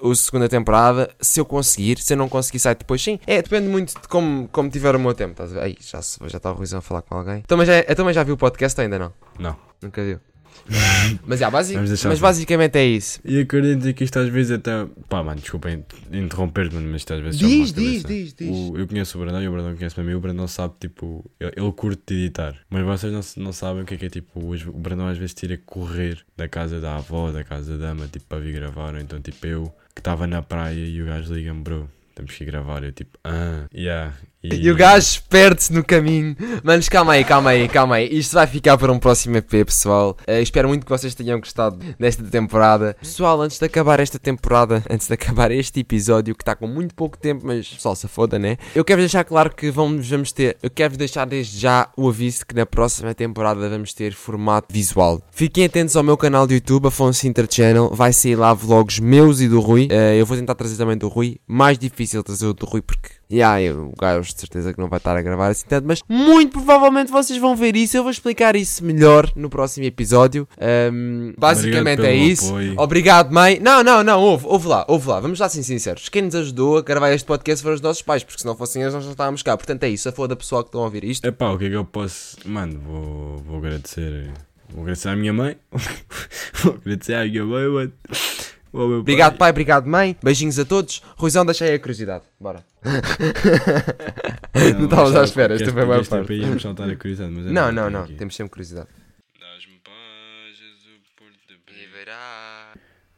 o, 0.00 0.14
segunda 0.14 0.48
temporada, 0.48 1.10
se 1.20 1.40
eu 1.40 1.44
conseguir. 1.44 1.98
Se 1.98 2.12
eu 2.12 2.16
não 2.16 2.28
conseguir, 2.28 2.58
sai 2.58 2.74
depois 2.74 3.02
sim. 3.02 3.18
É, 3.26 3.40
depende 3.42 3.68
muito 3.68 4.00
de 4.00 4.08
como, 4.08 4.48
como 4.48 4.68
tiver 4.70 4.94
o 4.94 4.98
meu 5.00 5.14
tempo. 5.14 5.42
Aí, 5.60 5.76
já, 5.80 6.00
se- 6.02 6.18
já 6.26 6.36
está 6.38 6.50
o 6.50 6.54
Ruizão 6.54 6.78
a 6.78 6.82
falar 6.82 7.02
com 7.02 7.14
alguém. 7.16 7.38
Então, 7.44 7.56
mas 7.58 7.66
já, 7.66 7.80
eu 7.80 7.94
também 7.96 8.12
já 8.14 8.22
vi 8.22 8.32
o 8.32 8.36
podcast 8.36 8.80
ainda 8.80 8.98
não? 8.98 9.12
Não. 9.38 9.56
Nunca 9.80 10.02
viu. 10.02 10.18
Mas, 11.26 11.40
já, 11.40 11.50
basic, 11.50 11.78
mas 11.78 11.90
assim. 11.92 12.20
basicamente 12.20 12.76
é 12.76 12.84
isso. 12.84 13.20
E 13.24 13.40
acreditem 13.40 13.92
que 13.94 14.04
isto 14.04 14.18
às 14.18 14.28
vezes 14.28 14.52
até. 14.52 14.86
Pá, 15.08 15.22
mano, 15.22 15.40
desculpa 15.40 15.70
in- 15.70 15.82
interromper-te, 16.12 16.74
mas 16.76 16.96
isto 16.96 17.14
às 17.14 17.20
vezes. 17.20 17.38
Diz, 17.40 17.72
diz, 17.72 18.04
diz, 18.04 18.34
diz. 18.34 18.48
O- 18.50 18.76
eu 18.76 18.86
conheço 18.86 19.16
o 19.16 19.20
Brandão 19.20 19.42
e 19.42 19.48
o 19.48 19.52
Brandão 19.52 19.74
conhece-me 19.76 20.06
a 20.06 20.10
mim. 20.10 20.14
O 20.16 20.20
Brandão 20.20 20.46
sabe, 20.48 20.74
tipo, 20.80 21.24
ele, 21.40 21.52
ele 21.56 21.72
curte 21.72 22.02
de 22.08 22.14
editar. 22.24 22.54
Mas 22.68 22.84
vocês 22.84 23.12
não, 23.12 23.44
não 23.44 23.52
sabem 23.52 23.82
o 23.82 23.86
que 23.86 23.94
é 23.94 23.96
que 23.96 24.06
é, 24.06 24.10
tipo, 24.10 24.46
os- 24.46 24.66
o 24.66 24.72
Brandão 24.72 25.08
às 25.08 25.16
vezes 25.18 25.34
tira 25.34 25.58
correr 25.64 26.18
da 26.36 26.48
casa 26.48 26.80
da 26.80 26.96
avó, 26.96 27.30
da 27.32 27.44
casa 27.44 27.76
da 27.76 27.86
dama, 27.88 28.06
tipo, 28.06 28.26
para 28.26 28.38
vir 28.38 28.52
gravar. 28.52 28.94
Ou 28.94 29.00
então, 29.00 29.20
tipo, 29.20 29.46
eu 29.46 29.72
que 29.94 30.00
estava 30.00 30.26
na 30.26 30.42
praia 30.42 30.74
e 30.84 31.02
o 31.02 31.06
gajo 31.06 31.32
liga-me, 31.34 31.60
bro. 31.62 31.88
Temos 32.14 32.34
que 32.34 32.44
gravar, 32.44 32.82
eu 32.82 32.90
tipo, 32.92 33.16
ah, 33.24 33.66
yeah. 33.72 34.12
E 34.40 34.70
o 34.70 34.76
gajo 34.76 35.20
perde-se 35.28 35.72
no 35.72 35.82
caminho. 35.82 36.36
Manos, 36.62 36.88
calma 36.88 37.14
aí, 37.14 37.24
calma 37.24 37.50
aí, 37.50 37.68
calma 37.68 37.96
aí. 37.96 38.08
Isto 38.16 38.34
vai 38.34 38.46
ficar 38.46 38.78
para 38.78 38.92
um 38.92 38.98
próximo 38.98 39.36
EP, 39.36 39.50
pessoal. 39.66 40.16
Eh, 40.28 40.40
espero 40.40 40.68
muito 40.68 40.84
que 40.84 40.90
vocês 40.90 41.12
tenham 41.12 41.40
gostado 41.40 41.76
desta 41.98 42.22
temporada. 42.22 42.96
Pessoal, 43.00 43.40
antes 43.42 43.58
de 43.58 43.66
acabar 43.66 43.98
esta 43.98 44.16
temporada, 44.16 44.80
antes 44.88 45.08
de 45.08 45.14
acabar 45.14 45.50
este 45.50 45.80
episódio, 45.80 46.36
que 46.36 46.42
está 46.42 46.54
com 46.54 46.68
muito 46.68 46.94
pouco 46.94 47.18
tempo, 47.18 47.44
mas 47.44 47.66
só 47.66 47.96
se 47.96 48.06
foda, 48.06 48.38
né? 48.38 48.58
Eu 48.76 48.84
quero 48.84 49.00
deixar 49.00 49.24
claro 49.24 49.52
que 49.52 49.72
vamos, 49.72 50.08
vamos 50.08 50.30
ter. 50.30 50.56
Eu 50.62 50.70
quero 50.70 50.96
deixar 50.96 51.24
desde 51.24 51.58
já 51.58 51.90
o 51.96 52.08
aviso 52.08 52.46
que 52.46 52.54
na 52.54 52.64
próxima 52.64 53.12
temporada 53.16 53.68
vamos 53.68 53.92
ter 53.92 54.12
formato 54.12 54.72
visual. 54.72 55.20
Fiquem 55.32 55.64
atentos 55.64 55.96
ao 55.96 56.04
meu 56.04 56.16
canal 56.16 56.46
do 56.46 56.54
YouTube, 56.54 56.86
Afonso 56.86 57.26
Inter 57.26 57.48
Channel. 57.50 57.90
Vai 57.92 58.12
sair 58.12 58.36
lá 58.36 58.54
vlogs 58.54 59.00
meus 59.00 59.40
e 59.40 59.48
do 59.48 59.58
Rui. 59.58 59.88
Eh, 59.90 60.14
eu 60.20 60.24
vou 60.24 60.36
tentar 60.36 60.54
trazer 60.54 60.76
também 60.76 60.96
do 60.96 61.08
Rui. 61.08 61.40
Mais 61.44 61.76
difícil 61.76 62.22
trazer 62.22 62.46
o 62.46 62.54
do 62.54 62.66
Rui 62.66 62.82
porque. 62.82 63.17
Yeah, 63.30 63.60
eu, 63.60 63.88
o 63.88 63.94
gajo 64.00 64.32
de 64.32 64.40
certeza 64.40 64.72
que 64.72 64.80
não 64.80 64.88
vai 64.88 64.96
estar 64.96 65.14
a 65.14 65.20
gravar 65.20 65.48
assim 65.48 65.66
tanto, 65.68 65.86
mas 65.86 66.02
muito 66.08 66.52
provavelmente 66.52 67.12
vocês 67.12 67.38
vão 67.38 67.54
ver 67.54 67.76
isso. 67.76 67.96
Eu 67.96 68.02
vou 68.02 68.10
explicar 68.10 68.56
isso 68.56 68.82
melhor 68.82 69.30
no 69.36 69.50
próximo 69.50 69.84
episódio. 69.84 70.48
Ahm, 70.58 71.34
basicamente 71.36 72.06
é 72.06 72.14
isso. 72.14 72.48
apoio. 72.48 72.74
Obrigado, 72.78 73.30
mãe. 73.30 73.60
Não, 73.60 73.84
não, 73.84 74.02
não, 74.02 74.20
ouve, 74.20 74.46
ouve 74.46 74.66
lá, 74.66 74.84
ouve 74.88 75.08
lá. 75.08 75.20
Vamos 75.20 75.38
lá 75.38 75.48
ser 75.48 75.62
sinceros. 75.62 76.08
Quem 76.08 76.22
nos 76.22 76.34
ajudou 76.34 76.78
a 76.78 76.82
gravar 76.82 77.12
este 77.12 77.26
podcast 77.26 77.62
foram 77.62 77.74
os 77.74 77.82
nossos 77.82 78.00
pais, 78.00 78.24
porque 78.24 78.40
se 78.40 78.46
não 78.46 78.56
fossem 78.56 78.80
eles, 78.80 78.94
nós 78.94 79.04
não 79.04 79.12
estávamos 79.12 79.42
cá. 79.42 79.56
Portanto, 79.56 79.82
é 79.84 79.90
isso. 79.90 80.08
A 80.08 80.12
foda 80.12 80.34
pessoal 80.34 80.62
que 80.62 80.68
estão 80.68 80.80
a 80.80 80.84
ouvir 80.84 81.04
isto. 81.04 81.26
Epá, 81.26 81.50
o 81.50 81.58
que 81.58 81.66
é 81.66 81.68
que 81.68 81.76
eu 81.76 81.84
posso. 81.84 82.38
Mano, 82.46 82.80
vou, 82.80 83.36
vou 83.46 83.58
agradecer. 83.58 84.32
Vou 84.70 84.82
agradecer 84.82 85.08
à 85.10 85.16
minha 85.16 85.34
mãe. 85.34 85.56
vou 86.62 86.74
agradecer 86.74 87.14
à 87.14 87.24
minha 87.24 87.44
mãe, 87.44 87.68
mano. 87.68 87.92
Obrigado, 88.72 89.36
pai, 89.38 89.50
obrigado, 89.50 89.86
mãe. 89.86 90.16
Beijinhos 90.22 90.58
a 90.58 90.64
todos. 90.64 91.02
Ruizão, 91.16 91.44
deixa 91.44 91.64
aí 91.64 91.74
a 91.74 91.78
curiosidade. 91.78 92.24
Bora. 92.38 92.64
não 94.78 94.84
estávamos 94.84 95.16
à 95.16 95.24
espera, 95.24 95.54
esta 95.54 95.72
foi 95.72 95.82
a 95.82 95.86
maior 95.86 96.00
Este 96.02 96.10
tempo 96.10 96.26
parte. 96.26 96.44
aí 96.44 96.60
saltar 96.60 96.90
a 96.90 96.96
curiosidade, 96.96 97.32
mas 97.34 97.46
é 97.46 97.50
Não, 97.50 97.72
não, 97.72 97.88
não. 97.90 98.02
aqui. 98.04 98.14
Temos 98.14 98.34
sempre 98.36 98.50
curiosidade. 98.50 98.88
Dás-me 99.40 99.78
paz, 99.84 100.56
Jesus, 100.56 101.00
por 101.16 101.30
te 101.46 101.58
pedir. 101.66 101.88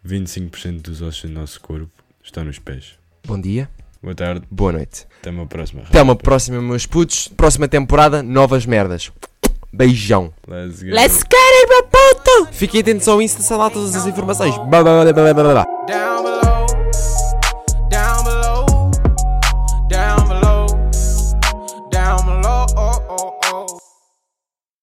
25% 0.06 0.80
dos 0.82 1.02
ossos 1.02 1.22
do 1.22 1.34
nosso 1.34 1.60
corpo 1.60 1.90
estão 2.22 2.44
nos 2.44 2.58
pés. 2.58 2.98
Bom 3.26 3.40
dia, 3.40 3.68
Boa 4.02 4.14
tarde, 4.14 4.46
boa 4.50 4.72
noite. 4.72 5.06
até 5.20 5.30
uma 5.30 5.46
próxima. 5.46 5.82
Até 5.82 6.00
uma 6.00 6.16
próxima, 6.16 6.62
meus 6.62 6.86
putos. 6.86 7.28
Próxima 7.28 7.68
temporada, 7.68 8.22
novas 8.22 8.64
merdas. 8.64 9.12
Beijão. 9.72 10.32
Let's 10.48 10.82
go. 10.82 10.90
Let's 10.90 11.18
get 11.18 11.34
it, 11.34 11.68
meu 11.68 11.82
puto! 11.84 12.48
Fiquem 12.52 12.80
atentos 12.80 13.06
ao 13.06 13.22
Insta, 13.22 13.56
lá 13.56 13.70
todas 13.70 13.94
as 13.94 14.06
informações. 14.06 14.56
Ba, 14.58 14.82
ba, 14.82 15.04
ba, 15.12 15.54
ba. 15.54 15.66
Down 15.86 16.22
below. 16.22 16.39